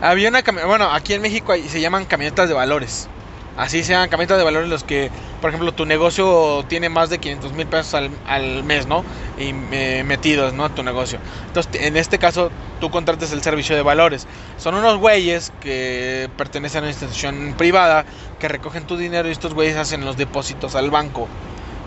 había 0.00 0.28
una 0.28 0.42
camioneta, 0.42 0.68
bueno, 0.68 0.92
aquí 0.92 1.14
en 1.14 1.22
México 1.22 1.54
se 1.68 1.80
llaman 1.80 2.04
camionetas 2.04 2.48
de 2.48 2.54
valores. 2.54 3.08
Así 3.56 3.82
se 3.82 3.92
llaman 3.92 4.08
camionetas 4.08 4.38
de 4.38 4.44
valores 4.44 4.68
los 4.68 4.84
que, 4.84 5.10
por 5.40 5.50
ejemplo, 5.50 5.72
tu 5.72 5.84
negocio 5.84 6.64
tiene 6.68 6.88
más 6.88 7.10
de 7.10 7.18
500 7.18 7.52
mil 7.54 7.66
pesos 7.66 7.92
al, 7.94 8.62
mes, 8.62 8.86
¿no? 8.86 9.04
Y 9.36 9.52
eh, 9.72 10.04
metidos, 10.06 10.52
¿no? 10.54 10.66
A 10.66 10.68
tu 10.68 10.84
negocio. 10.84 11.18
Entonces, 11.48 11.82
en 11.82 11.96
este 11.96 12.20
caso, 12.20 12.52
tú 12.80 12.90
contratas 12.90 13.32
el 13.32 13.42
servicio 13.42 13.74
de 13.74 13.82
valores. 13.82 14.28
Son 14.58 14.76
unos 14.76 14.98
güeyes 14.98 15.52
que 15.60 16.30
pertenecen 16.36 16.78
a 16.78 16.82
una 16.82 16.90
institución 16.90 17.54
privada 17.58 18.04
que 18.38 18.46
recogen 18.46 18.86
tu 18.86 18.96
dinero 18.96 19.28
y 19.28 19.32
estos 19.32 19.54
güeyes 19.54 19.76
hacen 19.76 20.04
los 20.04 20.16
depósitos 20.16 20.76
al 20.76 20.92
banco. 20.92 21.26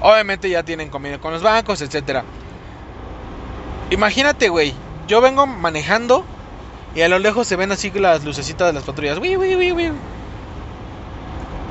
Obviamente 0.01 0.49
ya 0.49 0.63
tienen 0.63 0.89
convenio 0.89 1.21
con 1.21 1.31
los 1.31 1.41
bancos, 1.41 1.81
etcétera. 1.81 2.25
Imagínate, 3.91 4.49
güey, 4.49 4.73
yo 5.07 5.21
vengo 5.21 5.47
manejando 5.47 6.25
y 6.95 7.01
a 7.01 7.09
lo 7.09 7.19
lejos 7.19 7.47
se 7.47 7.55
ven 7.55 7.71
así 7.71 7.91
las 7.91 8.23
lucecitas 8.23 8.67
de 8.67 8.73
las 8.73 8.83
patrullas. 8.83 9.19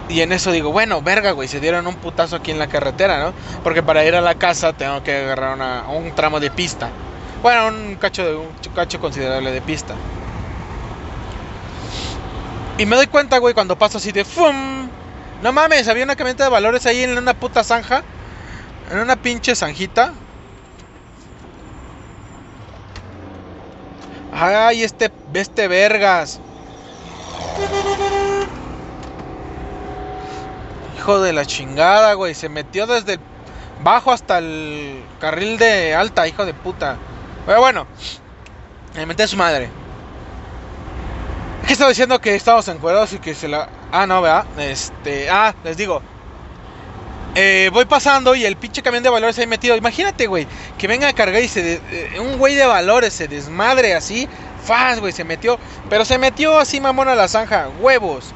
Y 0.08 0.22
en 0.22 0.32
eso 0.32 0.50
digo, 0.50 0.72
bueno, 0.72 1.02
verga, 1.02 1.30
güey, 1.32 1.46
se 1.46 1.60
dieron 1.60 1.86
un 1.86 1.94
putazo 1.94 2.36
aquí 2.36 2.50
en 2.50 2.58
la 2.58 2.66
carretera, 2.66 3.22
¿no? 3.22 3.32
Porque 3.62 3.82
para 3.82 4.04
ir 4.04 4.16
a 4.16 4.20
la 4.20 4.34
casa 4.34 4.72
tengo 4.72 5.02
que 5.02 5.16
agarrar 5.16 5.84
un 5.88 6.12
tramo 6.14 6.40
de 6.40 6.50
pista. 6.50 6.90
Bueno, 7.42 7.68
un 7.68 7.94
cacho, 7.96 8.24
de, 8.24 8.34
un 8.34 8.48
cacho 8.74 8.98
considerable 9.00 9.52
de 9.52 9.60
pista. 9.60 9.94
Y 12.76 12.86
me 12.86 12.96
doy 12.96 13.06
cuenta, 13.06 13.38
güey, 13.38 13.54
cuando 13.54 13.76
paso 13.76 13.98
así 13.98 14.10
de 14.10 14.24
¡fum! 14.24 14.88
No 15.42 15.52
mames, 15.52 15.86
había 15.86 16.04
una 16.04 16.16
camioneta 16.16 16.44
de 16.44 16.50
valores 16.50 16.86
ahí 16.86 17.02
en 17.02 17.16
una 17.16 17.34
puta 17.34 17.62
zanja. 17.62 18.02
En 18.90 18.98
una 18.98 19.16
pinche 19.16 19.54
zanjita. 19.54 20.12
Ay, 24.42 24.84
este, 24.84 25.12
este 25.34 25.68
vergas. 25.68 26.40
Hijo 30.96 31.20
de 31.20 31.34
la 31.34 31.44
chingada, 31.44 32.14
güey. 32.14 32.34
Se 32.34 32.48
metió 32.48 32.86
desde 32.86 33.14
el 33.14 33.20
bajo 33.84 34.12
hasta 34.12 34.38
el 34.38 35.04
carril 35.20 35.58
de 35.58 35.94
alta, 35.94 36.26
hijo 36.26 36.46
de 36.46 36.54
puta. 36.54 36.96
Pero 37.44 37.60
bueno, 37.60 37.86
me 38.94 39.04
metí 39.04 39.22
a 39.24 39.28
su 39.28 39.36
madre. 39.36 39.68
¿Qué 41.66 41.74
estaba 41.74 41.90
diciendo 41.90 42.18
que 42.18 42.34
estábamos 42.34 42.66
encuadrados 42.68 43.12
y 43.12 43.18
que 43.18 43.34
se 43.34 43.46
la. 43.46 43.68
Ah, 43.92 44.06
no, 44.06 44.22
vea. 44.22 44.46
Este. 44.56 45.28
Ah, 45.28 45.54
les 45.64 45.76
digo. 45.76 46.00
Eh, 47.34 47.70
voy 47.72 47.84
pasando 47.84 48.34
y 48.34 48.44
el 48.44 48.56
pinche 48.56 48.82
camión 48.82 49.02
de 49.02 49.10
valores 49.10 49.38
ahí 49.38 49.46
metido. 49.46 49.76
Imagínate, 49.76 50.26
güey, 50.26 50.46
que 50.78 50.88
venga 50.88 51.08
a 51.08 51.12
cargar 51.12 51.42
y 51.42 51.48
se. 51.48 51.74
Eh, 51.74 52.20
un 52.20 52.38
güey 52.38 52.54
de 52.54 52.66
valores 52.66 53.14
se 53.14 53.28
desmadre 53.28 53.94
así. 53.94 54.28
Faz, 54.64 55.00
güey, 55.00 55.12
se 55.12 55.24
metió. 55.24 55.58
Pero 55.88 56.04
se 56.04 56.18
metió 56.18 56.58
así, 56.58 56.80
mamón, 56.80 57.08
a 57.08 57.14
la 57.14 57.28
zanja. 57.28 57.68
Huevos. 57.80 58.32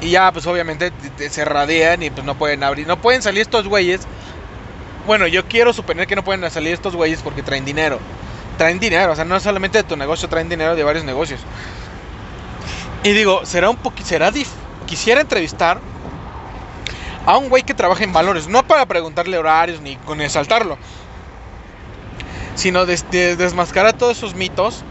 Y 0.00 0.10
ya, 0.10 0.32
pues 0.32 0.46
obviamente 0.46 0.92
se 1.30 1.44
radean 1.44 2.02
y 2.02 2.10
pues 2.10 2.24
no 2.24 2.36
pueden 2.36 2.62
abrir. 2.62 2.86
No 2.86 3.00
pueden 3.00 3.22
salir 3.22 3.42
estos 3.42 3.68
güeyes. 3.68 4.02
Bueno, 5.06 5.26
yo 5.26 5.46
quiero 5.46 5.72
suponer 5.72 6.06
que 6.06 6.16
no 6.16 6.24
pueden 6.24 6.48
salir 6.50 6.72
estos 6.72 6.94
güeyes 6.94 7.20
porque 7.22 7.42
traen 7.42 7.64
dinero. 7.64 7.98
Traen 8.58 8.78
dinero, 8.78 9.12
o 9.12 9.16
sea, 9.16 9.24
no 9.24 9.38
solamente 9.40 9.78
de 9.78 9.84
tu 9.84 9.96
negocio, 9.96 10.28
traen 10.28 10.48
dinero 10.48 10.76
de 10.76 10.84
varios 10.84 11.04
negocios. 11.04 11.40
Y 13.02 13.12
digo, 13.12 13.44
será 13.44 13.70
un 13.70 13.76
poquito. 13.76 14.16
Quisiera 14.86 15.20
entrevistar 15.20 15.80
a 17.26 17.36
un 17.36 17.48
güey 17.48 17.62
que 17.62 17.74
trabaja 17.74 18.04
en 18.04 18.12
valores, 18.12 18.48
no 18.48 18.66
para 18.66 18.86
preguntarle 18.86 19.38
horarios 19.38 19.80
ni 19.80 19.96
con 19.96 20.20
exaltarlo, 20.20 20.76
sino 22.54 22.84
de, 22.86 23.36
desmascarar 23.36 23.94
todos 23.94 24.18
esos 24.18 24.34
mitos 24.34 24.82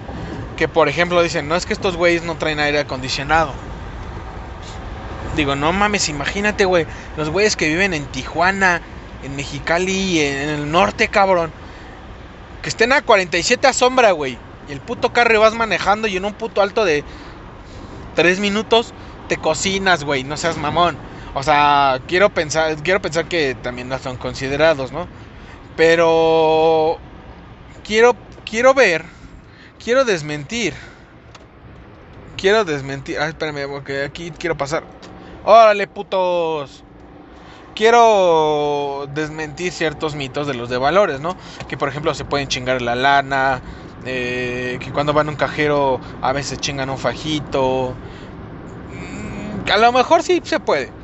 que, 0.58 0.68
por 0.68 0.88
ejemplo, 0.88 1.22
dicen, 1.22 1.48
no 1.48 1.56
es 1.56 1.66
que 1.66 1.74
estos 1.74 1.98
güeyes 1.98 2.24
no 2.24 2.36
traen 2.36 2.60
aire 2.60 2.80
acondicionado. 2.80 3.52
Digo, 5.36 5.56
no 5.56 5.72
mames, 5.74 6.10
imagínate, 6.10 6.66
güey, 6.66 6.86
los 7.18 7.30
güeyes 7.30 7.56
que 7.56 7.68
viven 7.68 7.94
en 7.94 8.06
Tijuana, 8.06 8.82
en 9.24 9.36
Mexicali, 9.36 10.20
en, 10.20 10.50
el 10.50 10.72
norte, 10.72 11.08
cabrón, 11.08 11.52
que 12.62 12.70
estén 12.70 12.92
a 12.92 13.02
47 13.02 13.68
a 13.68 13.74
sombra, 13.74 14.12
güey, 14.12 14.38
y 14.70 14.72
el 14.72 14.80
puto 14.80 15.14
carro 15.14 15.40
vas 15.40 15.54
manejando 15.54 16.08
y 16.08 16.18
en 16.18 16.26
un 16.26 16.34
puto 16.34 16.62
alto 16.62 16.86
de 16.86 17.04
3 18.16 18.40
minutos 18.40 18.94
te 19.28 19.38
cocinas, 19.38 20.04
güey, 20.04 20.24
no 20.24 20.38
seas 20.38 20.58
mamón. 20.58 21.11
O 21.34 21.44
sea, 21.44 22.02
quiero 22.08 22.30
pensar, 22.30 22.76
quiero 22.84 23.02
pensar 23.02 23.28
que 23.28 23.56
también 23.56 23.88
no 23.88 23.98
son 24.00 24.18
considerados, 24.18 24.92
¿no? 24.92 25.08
Pero 25.78 26.98
quiero 27.86 28.16
quiero 28.46 28.74
ver, 28.74 29.06
quiero 29.84 30.04
desmentir. 30.04 30.74
Quiero 32.36 32.66
desmentir. 32.66 33.18
Ay, 33.20 33.30
espérame, 33.30 33.70
porque 33.70 34.04
aquí 34.04 34.32
quiero 34.32 34.58
pasar. 34.58 34.84
Órale, 35.46 35.88
putos. 35.88 36.84
Quiero 37.76 39.08
desmentir 39.14 39.72
ciertos 39.72 40.16
mitos 40.16 40.48
de 40.48 40.54
los 40.54 40.70
de 40.70 40.78
valores, 40.78 41.22
¿no? 41.22 41.38
Que 41.70 41.78
por 41.78 41.88
ejemplo 41.88 42.14
se 42.14 42.26
pueden 42.26 42.50
chingar 42.50 42.82
la 42.82 42.96
lana, 42.96 43.62
eh, 44.06 44.78
que 44.82 44.92
cuando 44.92 45.14
van 45.14 45.30
a 45.30 45.32
un 45.32 45.38
cajero 45.38 46.02
a 46.22 46.34
veces 46.34 46.60
chingan 46.60 46.90
un 46.90 46.98
fajito. 46.98 47.96
Mm, 48.92 49.72
a 49.72 49.78
lo 49.78 49.94
mejor 49.94 50.24
sí 50.24 50.42
se 50.44 50.60
puede 50.60 51.01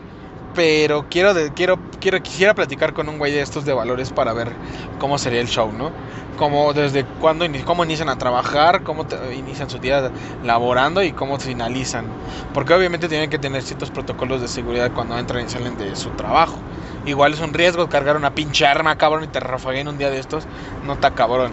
pero 0.57 1.05
quiero, 1.07 1.35
quiero, 1.53 1.77
quiero, 2.01 2.23
quisiera 2.23 2.55
platicar 2.55 2.91
con 2.95 3.07
un 3.09 3.19
güey 3.19 3.31
de 3.31 3.41
estos 3.41 3.63
de 3.63 3.73
valores 3.73 4.11
para 4.11 4.33
ver 4.33 4.53
cómo 4.97 5.19
sería 5.19 5.39
el 5.39 5.47
show, 5.47 5.71
¿no? 5.71 5.91
Como 6.35 6.73
desde 6.73 7.05
cuándo 7.05 7.45
cómo 7.63 7.85
inician 7.85 8.09
a 8.09 8.17
trabajar, 8.17 8.81
cómo 8.81 9.05
inician 9.37 9.69
su 9.69 9.77
día 9.77 10.09
laborando 10.43 11.03
y 11.03 11.11
cómo 11.11 11.37
finalizan. 11.37 12.07
Porque 12.55 12.73
obviamente 12.73 13.07
tienen 13.07 13.29
que 13.29 13.37
tener 13.37 13.61
ciertos 13.61 13.91
protocolos 13.91 14.41
de 14.41 14.47
seguridad 14.47 14.91
cuando 14.95 15.15
entran 15.19 15.45
y 15.45 15.49
salen 15.49 15.77
de 15.77 15.95
su 15.95 16.09
trabajo. 16.09 16.57
Igual 17.05 17.33
es 17.33 17.39
un 17.39 17.53
riesgo 17.53 17.87
cargar 17.87 18.17
una 18.17 18.33
pinche 18.33 18.65
arma, 18.65 18.97
cabrón, 18.97 19.25
y 19.25 19.27
te 19.27 19.39
rafaguen 19.39 19.87
un 19.87 19.99
día 19.99 20.09
de 20.09 20.17
estos. 20.17 20.47
No 20.87 20.93
está 20.93 21.11
cabrón. 21.11 21.51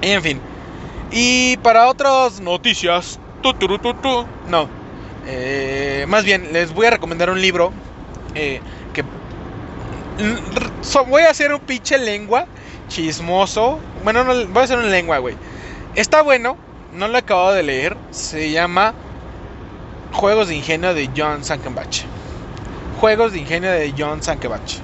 Y 0.00 0.12
en 0.12 0.22
fin. 0.22 0.40
Y 1.10 1.58
para 1.58 1.88
otras 1.88 2.40
noticias. 2.40 3.20
Tu, 3.42 3.52
no. 4.48 4.66
Eh, 5.26 6.06
más 6.08 6.24
bien, 6.24 6.54
les 6.54 6.72
voy 6.72 6.86
a 6.86 6.90
recomendar 6.90 7.28
un 7.28 7.42
libro 7.42 7.70
eh, 8.34 8.60
que 8.92 9.04
voy 11.06 11.22
a 11.22 11.30
hacer 11.30 11.52
un 11.52 11.60
pinche 11.60 11.98
lengua 11.98 12.46
chismoso. 12.88 13.78
Bueno, 14.04 14.24
no, 14.24 14.34
voy 14.48 14.60
a 14.60 14.64
hacer 14.64 14.78
una 14.78 14.88
lengua, 14.88 15.18
güey. 15.18 15.36
Está 15.94 16.22
bueno, 16.22 16.56
no 16.94 17.08
lo 17.08 17.14
he 17.16 17.18
acabado 17.18 17.52
de 17.52 17.62
leer. 17.62 17.96
Se 18.10 18.50
llama 18.50 18.94
Juegos 20.12 20.48
de 20.48 20.56
Ingenio 20.56 20.94
de 20.94 21.10
John 21.16 21.44
Sankenbach. 21.44 22.04
Juegos 23.00 23.32
de 23.32 23.40
Ingenio 23.40 23.70
de 23.70 23.94
John 23.96 24.22
Sankenbach. 24.22 24.78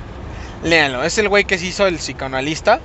Léanlo, 0.62 1.04
es 1.04 1.18
el 1.18 1.28
güey 1.28 1.44
que 1.44 1.58
se 1.58 1.66
hizo 1.66 1.86
el 1.86 1.96
psicoanalista. 1.96 2.80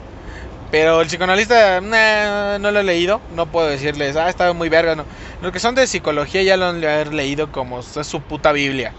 Pero 0.72 1.02
el 1.02 1.08
psicoanalista 1.08 1.82
no 1.82 2.72
lo 2.72 2.80
he 2.80 2.84
leído. 2.84 3.22
No 3.36 3.48
puedo 3.48 3.67
decirles, 3.67 4.15
ah, 4.15 4.30
estaba 4.30 4.54
muy 4.54 4.69
verga. 4.69 4.95
No. 4.95 5.06
Los 5.41 5.52
que 5.52 5.60
son 5.60 5.76
de 5.76 5.88
psicología 5.88 6.43
ya 6.43 6.58
lo 6.58 6.67
han 6.67 6.82
leído 7.15 7.52
como 7.52 7.80
es 7.80 8.08
su 8.08 8.22
puta 8.22 8.52
Biblia. 8.52 8.93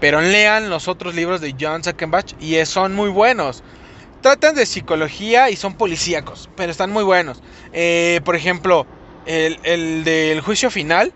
Pero 0.00 0.20
lean 0.20 0.70
los 0.70 0.88
otros 0.88 1.14
libros 1.14 1.40
de 1.40 1.54
John 1.58 1.82
Sackenbach 1.82 2.34
y 2.40 2.64
son 2.66 2.94
muy 2.94 3.10
buenos. 3.10 3.62
Tratan 4.20 4.54
de 4.54 4.66
psicología 4.66 5.50
y 5.50 5.56
son 5.56 5.74
policíacos, 5.74 6.48
pero 6.56 6.70
están 6.72 6.90
muy 6.90 7.04
buenos. 7.04 7.42
Eh, 7.72 8.20
por 8.24 8.36
ejemplo, 8.36 8.86
el, 9.26 10.04
del 10.04 10.40
juicio 10.40 10.70
final. 10.70 11.12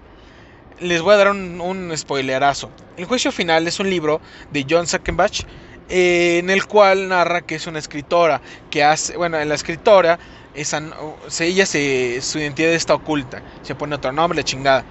Les 0.80 1.00
voy 1.00 1.14
a 1.14 1.16
dar 1.16 1.30
un, 1.30 1.92
spoilerazo. 1.96 2.70
El 2.96 3.04
juicio 3.04 3.30
final 3.30 3.66
es 3.68 3.78
un 3.78 3.88
libro 3.88 4.20
de 4.50 4.66
John 4.68 4.86
Sackenbach 4.86 5.44
eh, 5.88 6.38
en 6.38 6.50
el 6.50 6.66
cual 6.66 7.08
narra 7.08 7.42
que 7.42 7.54
es 7.54 7.66
una 7.66 7.78
escritora 7.78 8.40
que 8.70 8.82
hace, 8.82 9.16
bueno, 9.16 9.42
la 9.44 9.54
escritora, 9.54 10.18
esa, 10.54 10.82
ella 11.40 11.66
se, 11.66 12.20
su 12.20 12.38
identidad 12.38 12.72
está 12.72 12.94
oculta, 12.94 13.42
se 13.62 13.74
pone 13.74 13.94
otro 13.94 14.12
nombre, 14.12 14.42
chingada. 14.42 14.84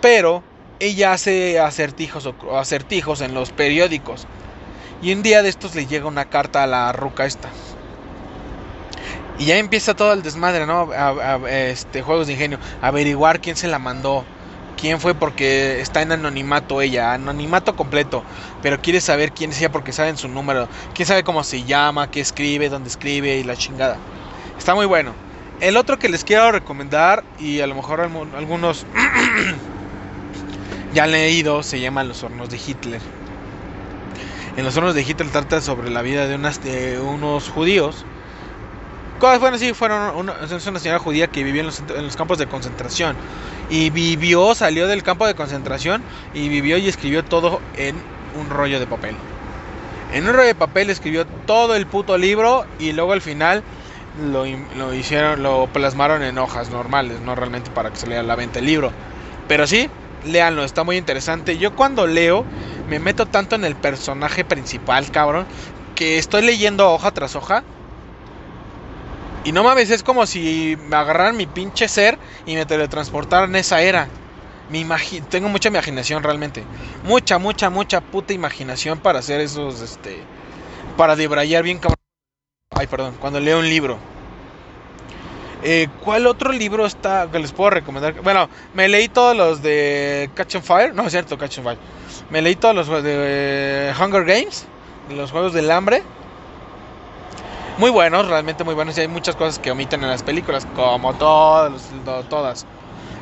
Pero 0.00 0.42
ella 0.80 1.12
hace 1.12 1.58
acertijos 1.58 2.26
o 2.26 2.58
acertijos 2.58 3.20
en 3.20 3.34
los 3.34 3.50
periódicos. 3.50 4.26
Y 5.02 5.12
un 5.12 5.22
día 5.22 5.42
de 5.42 5.48
estos 5.48 5.74
le 5.74 5.86
llega 5.86 6.06
una 6.06 6.24
carta 6.24 6.62
a 6.64 6.66
la 6.66 6.92
ruca 6.92 7.24
esta. 7.26 7.48
Y 9.38 9.46
ya 9.46 9.56
empieza 9.56 9.94
todo 9.94 10.12
el 10.12 10.22
desmadre, 10.22 10.66
¿no? 10.66 10.90
este, 11.46 12.02
juegos 12.02 12.26
de 12.26 12.32
ingenio. 12.32 12.58
Averiguar 12.82 13.40
quién 13.40 13.56
se 13.56 13.68
la 13.68 13.78
mandó. 13.78 14.24
Quién 14.76 15.00
fue 15.00 15.14
porque 15.14 15.80
está 15.80 16.02
en 16.02 16.10
anonimato 16.10 16.80
ella. 16.80 17.12
Anonimato 17.12 17.76
completo. 17.76 18.24
Pero 18.62 18.80
quiere 18.80 19.00
saber 19.00 19.30
quién 19.30 19.52
es 19.52 19.58
ella 19.58 19.70
porque 19.70 19.92
saben 19.92 20.16
su 20.16 20.28
número. 20.28 20.68
Quién 20.94 21.06
sabe 21.06 21.22
cómo 21.22 21.44
se 21.44 21.62
llama, 21.62 22.10
qué 22.10 22.20
escribe, 22.20 22.68
dónde 22.68 22.88
escribe 22.88 23.36
y 23.36 23.44
la 23.44 23.56
chingada. 23.56 23.96
Está 24.58 24.74
muy 24.74 24.86
bueno. 24.86 25.14
El 25.60 25.76
otro 25.76 26.00
que 26.00 26.08
les 26.08 26.24
quiero 26.24 26.50
recomendar 26.50 27.22
y 27.38 27.60
a 27.60 27.66
lo 27.68 27.76
mejor 27.76 28.00
algunos 28.00 28.86
ya 30.94 31.06
leído, 31.06 31.62
se 31.62 31.80
llama 31.80 32.04
Los 32.04 32.22
hornos 32.22 32.48
de 32.48 32.56
Hitler. 32.56 33.00
En 34.56 34.64
Los 34.64 34.76
hornos 34.76 34.94
de 34.94 35.02
Hitler 35.02 35.30
trata 35.30 35.60
sobre 35.60 35.90
la 35.90 36.02
vida 36.02 36.26
de, 36.26 36.98
unos 36.98 37.48
judíos. 37.48 38.04
Bueno, 39.20 39.58
sí, 39.58 39.72
fueron 39.74 40.16
una, 40.16 40.34
es 40.44 40.66
una 40.66 40.78
señora 40.78 41.00
judía 41.00 41.26
que 41.26 41.42
vivió 41.42 41.62
en 41.62 41.66
los, 41.66 42.16
campos 42.16 42.38
de 42.38 42.46
concentración. 42.46 43.16
Y 43.70 43.90
vivió, 43.90 44.54
salió 44.54 44.86
del 44.86 45.02
campo 45.02 45.26
de 45.26 45.34
concentración 45.34 46.02
y 46.32 46.48
vivió 46.48 46.78
y 46.78 46.88
escribió 46.88 47.24
todo 47.24 47.60
en 47.76 47.96
un 48.38 48.48
rollo 48.48 48.80
de 48.80 48.86
papel. 48.86 49.14
En 50.12 50.26
un 50.26 50.32
rollo 50.32 50.46
de 50.46 50.54
papel 50.54 50.88
escribió 50.88 51.26
todo 51.46 51.76
el 51.76 51.86
puto 51.86 52.16
libro 52.16 52.64
y 52.78 52.92
luego 52.92 53.12
al 53.12 53.20
final 53.20 53.62
lo, 54.32 54.46
lo, 54.76 54.94
hicieron, 54.94 55.42
lo 55.42 55.66
plasmaron 55.66 56.22
en 56.22 56.38
hojas 56.38 56.70
normales, 56.70 57.20
no 57.20 57.34
realmente 57.34 57.70
para 57.70 57.90
que 57.90 57.96
se 57.96 58.06
lea 58.06 58.22
la 58.22 58.36
venta 58.36 58.58
el 58.60 58.66
libro. 58.66 58.90
Pero 59.48 59.66
sí, 59.66 59.90
léanlo, 60.24 60.64
está 60.64 60.84
muy 60.84 60.96
interesante. 60.96 61.58
Yo 61.58 61.74
cuando 61.74 62.06
leo 62.06 62.44
me 62.88 62.98
meto 62.98 63.26
tanto 63.26 63.56
en 63.56 63.64
el 63.64 63.76
personaje 63.76 64.44
principal, 64.44 65.10
cabrón, 65.10 65.46
que 65.94 66.18
estoy 66.18 66.42
leyendo 66.42 66.92
hoja 66.92 67.10
tras 67.10 67.36
hoja. 67.36 67.64
Y 69.44 69.52
no 69.52 69.64
mames, 69.64 69.90
es 69.90 70.02
como 70.02 70.26
si 70.26 70.76
me 70.88 70.96
agarraran 70.96 71.36
mi 71.36 71.46
pinche 71.46 71.88
ser 71.88 72.18
y 72.46 72.54
me 72.54 72.66
teletransportaran 72.66 73.54
esa 73.56 73.80
era. 73.82 74.08
Mi 74.70 74.86
tengo 75.30 75.48
mucha 75.48 75.68
imaginación 75.68 76.22
realmente. 76.22 76.62
Mucha, 77.04 77.38
mucha, 77.38 77.70
mucha 77.70 78.00
puta 78.00 78.32
imaginación 78.32 78.98
para 78.98 79.20
hacer 79.20 79.40
esos, 79.40 79.80
este... 79.80 80.22
Para 80.96 81.16
debrayar 81.16 81.62
bien 81.62 81.78
cabrón. 81.78 81.96
Ay, 82.76 82.86
perdón, 82.86 83.14
cuando 83.20 83.40
leo 83.40 83.58
un 83.58 83.68
libro. 83.68 83.98
Eh, 85.62 85.88
¿Cuál 86.04 86.26
otro 86.26 86.52
libro 86.52 86.86
está 86.86 87.28
que 87.30 87.38
les 87.38 87.52
puedo 87.52 87.70
recomendar? 87.70 88.14
Bueno, 88.22 88.48
me 88.74 88.88
leí 88.88 89.08
todos 89.08 89.36
los 89.36 89.60
de 89.62 90.30
Catch 90.34 90.56
and 90.56 90.64
Fire. 90.64 90.94
No, 90.94 91.04
es 91.04 91.12
cierto, 91.12 91.36
Catch 91.36 91.58
and 91.58 91.66
Fire. 91.66 91.78
Me 92.30 92.42
leí 92.42 92.54
todos 92.56 92.74
los 92.74 93.02
de 93.02 93.92
Hunger 93.98 94.24
Games. 94.24 94.66
Los 95.10 95.30
Juegos 95.30 95.52
del 95.52 95.70
Hambre. 95.70 96.02
Muy 97.78 97.90
buenos, 97.90 98.26
realmente 98.28 98.64
muy 98.64 98.74
buenos. 98.74 98.96
Y 98.98 99.02
hay 99.02 99.08
muchas 99.08 99.36
cosas 99.36 99.58
que 99.58 99.70
omiten 99.70 100.02
en 100.02 100.10
las 100.10 100.22
películas, 100.22 100.66
como 100.76 101.14
todos, 101.14 101.82
todas. 102.28 102.66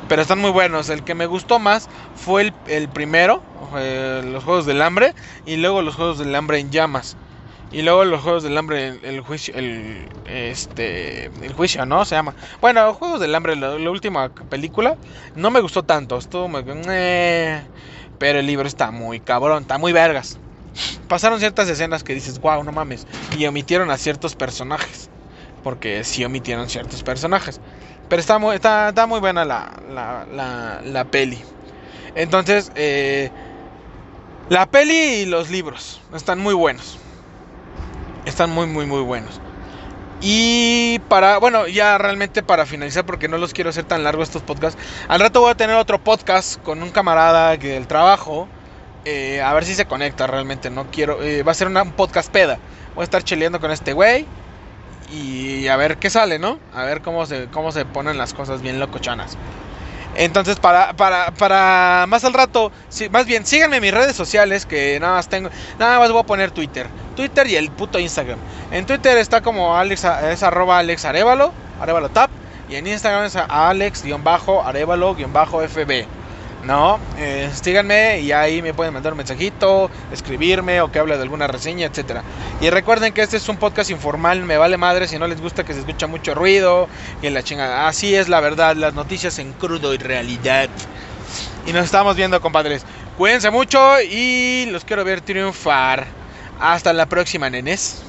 Pero 0.07 0.21
están 0.21 0.39
muy 0.39 0.51
buenos. 0.51 0.89
El 0.89 1.03
que 1.03 1.15
me 1.15 1.25
gustó 1.25 1.59
más 1.59 1.89
fue 2.15 2.41
el, 2.43 2.53
el 2.67 2.89
primero, 2.89 3.41
eh, 3.77 4.21
los 4.25 4.43
Juegos 4.43 4.65
del 4.65 4.81
Hambre. 4.81 5.13
Y 5.45 5.57
luego 5.57 5.81
los 5.81 5.95
Juegos 5.95 6.19
del 6.19 6.35
Hambre 6.35 6.59
en 6.59 6.71
llamas. 6.71 7.17
Y 7.71 7.81
luego 7.81 8.05
los 8.05 8.21
Juegos 8.21 8.43
del 8.43 8.57
Hambre, 8.57 8.99
el, 9.03 9.19
juicio, 9.21 9.53
el, 9.55 10.07
este, 10.25 11.25
el 11.25 11.53
juicio, 11.53 11.85
¿no? 11.85 12.05
Se 12.05 12.15
llama. 12.15 12.33
Bueno, 12.61 12.93
Juegos 12.93 13.19
del 13.19 13.35
Hambre, 13.35 13.55
la, 13.57 13.75
última 13.89 14.29
película, 14.29 14.95
no 15.35 15.51
me 15.51 15.59
gustó 15.59 15.83
tanto. 15.83 16.17
Estuvo 16.17 16.47
muy... 16.47 16.63
Eh, 16.65 17.61
pero 18.19 18.39
el 18.39 18.47
libro 18.47 18.67
está 18.67 18.91
muy 18.91 19.19
cabrón, 19.19 19.63
está 19.63 19.77
muy 19.77 19.91
vergas. 19.91 20.39
Pasaron 21.09 21.39
ciertas 21.39 21.67
escenas 21.67 22.03
que 22.03 22.13
dices, 22.13 22.39
wow, 22.39 22.63
no 22.63 22.71
mames. 22.71 23.05
Y 23.37 23.45
omitieron 23.45 23.91
a 23.91 23.97
ciertos 23.97 24.35
personajes. 24.35 25.09
Porque 25.63 26.05
sí 26.05 26.23
omitieron 26.23 26.69
ciertos 26.69 27.03
personajes. 27.03 27.59
Pero 28.07 28.21
está 28.21 28.39
muy, 28.39 28.55
está, 28.55 28.89
está 28.89 29.07
muy 29.07 29.19
buena 29.19 29.43
la, 29.43 29.73
la, 29.91 30.25
la, 30.31 30.81
la 30.85 31.05
peli. 31.05 31.39
Entonces, 32.15 32.71
eh, 32.75 33.29
la 34.49 34.65
peli 34.67 34.95
y 34.95 35.25
los 35.25 35.49
libros 35.49 35.99
están 36.15 36.39
muy 36.39 36.53
buenos. 36.53 36.97
Están 38.27 38.49
muy, 38.49 38.67
muy, 38.67 38.85
muy 38.85 39.01
buenos. 39.01 39.39
Y 40.19 40.99
para, 41.07 41.37
bueno, 41.37 41.67
ya 41.67 41.97
realmente 41.97 42.43
para 42.43 42.65
finalizar, 42.65 43.05
porque 43.05 43.29
no 43.29 43.37
los 43.37 43.53
quiero 43.53 43.69
hacer 43.69 43.85
tan 43.85 44.03
largos 44.03 44.27
estos 44.27 44.41
podcasts. 44.41 44.81
Al 45.07 45.21
rato 45.21 45.39
voy 45.39 45.51
a 45.51 45.55
tener 45.55 45.77
otro 45.77 45.97
podcast 45.97 46.61
con 46.61 46.83
un 46.83 46.89
camarada 46.89 47.55
del 47.55 47.87
trabajo. 47.87 48.49
Eh, 49.05 49.41
a 49.41 49.53
ver 49.53 49.63
si 49.63 49.75
se 49.75 49.85
conecta 49.85 50.27
realmente. 50.27 50.69
No 50.69 50.87
quiero. 50.91 51.23
Eh, 51.23 51.43
va 51.43 51.53
a 51.53 51.55
ser 51.55 51.67
una, 51.67 51.83
un 51.83 51.93
podcast 51.93 52.29
peda. 52.29 52.59
Voy 52.95 53.03
a 53.03 53.05
estar 53.05 53.23
cheleando 53.23 53.61
con 53.61 53.71
este 53.71 53.93
güey. 53.93 54.25
Y 55.09 55.67
a 55.69 55.77
ver 55.77 55.97
qué 55.97 56.09
sale, 56.09 56.37
¿no? 56.37 56.59
A 56.73 56.83
ver 56.83 57.01
cómo 57.01 57.25
se, 57.25 57.47
cómo 57.47 57.71
se 57.71 57.85
ponen 57.85 58.17
las 58.17 58.33
cosas 58.33 58.61
bien 58.61 58.77
locochanas. 58.77 59.37
Entonces, 60.17 60.59
para, 60.59 60.91
para, 60.93 61.31
para 61.31 62.05
más 62.07 62.25
al 62.25 62.33
rato, 62.33 62.71
más 63.11 63.27
bien, 63.27 63.45
síganme 63.45 63.77
en 63.77 63.83
mis 63.83 63.93
redes 63.93 64.15
sociales, 64.15 64.65
que 64.65 64.99
nada 64.99 65.13
más 65.13 65.29
tengo, 65.29 65.51
nada 65.77 65.99
más 65.99 66.11
voy 66.11 66.21
a 66.21 66.25
poner 66.25 66.49
Twitter. 66.49 66.87
Twitter 67.15 67.45
y 67.47 67.55
el 67.55 67.69
puto 67.69 67.99
Instagram. 67.99 68.39
En 68.71 68.87
Twitter 68.87 69.19
está 69.19 69.41
como 69.41 69.77
Alex, 69.77 70.03
es 70.03 70.41
arroba 70.41 70.79
Alex 70.79 71.05
Arevalo, 71.05 71.53
Arevalo 71.79 72.09
Tap, 72.09 72.31
y 72.67 72.73
en 72.75 72.87
Instagram 72.87 73.25
es 73.25 73.35
Alex-Arevalo-FB. 73.35 76.07
¿No? 76.67 76.99
Eh, 77.17 77.49
síganme 77.53 78.19
y 78.19 78.33
ahí 78.33 78.61
me 78.61 78.73
pueden 78.73 78.93
mandar 78.93 79.13
un 79.13 79.17
mensajito, 79.17 79.89
escribirme 80.11 80.81
o 80.81 80.91
que 80.91 80.99
hable 80.99 81.15
de 81.15 81.23
alguna 81.23 81.47
reseña, 81.47 81.87
etcétera. 81.87 82.23
Y 82.59 82.69
recuerden 82.69 83.13
que 83.13 83.21
este 83.21 83.37
es 83.37 83.47
un 83.47 83.55
podcast 83.55 83.89
informal, 83.89 84.43
me 84.43 84.57
vale 84.57 84.75
madre 84.75 85.07
si 85.07 85.17
no 85.17 85.27
les 85.27 85.41
gusta 85.41 85.63
que 85.63 85.73
se 85.73 85.79
escucha 85.79 86.07
mucho 86.07 86.35
ruido 86.35 86.89
y 87.21 87.29
la 87.29 87.41
chingada. 87.41 87.87
Así 87.87 88.13
es 88.13 88.27
la 88.27 88.41
verdad, 88.41 88.75
las 88.75 88.93
noticias 88.93 89.39
en 89.39 89.53
crudo 89.53 89.93
y 89.93 89.97
realidad. 89.97 90.69
Y 91.65 91.71
nos 91.71 91.85
estamos 91.85 92.17
viendo, 92.17 92.41
compadres. 92.41 92.83
Cuídense 93.17 93.49
mucho 93.49 93.79
y 94.01 94.67
los 94.69 94.83
quiero 94.83 95.03
ver 95.05 95.21
triunfar. 95.21 96.05
Hasta 96.59 96.91
la 96.91 97.05
próxima, 97.05 97.49
nenes. 97.49 98.03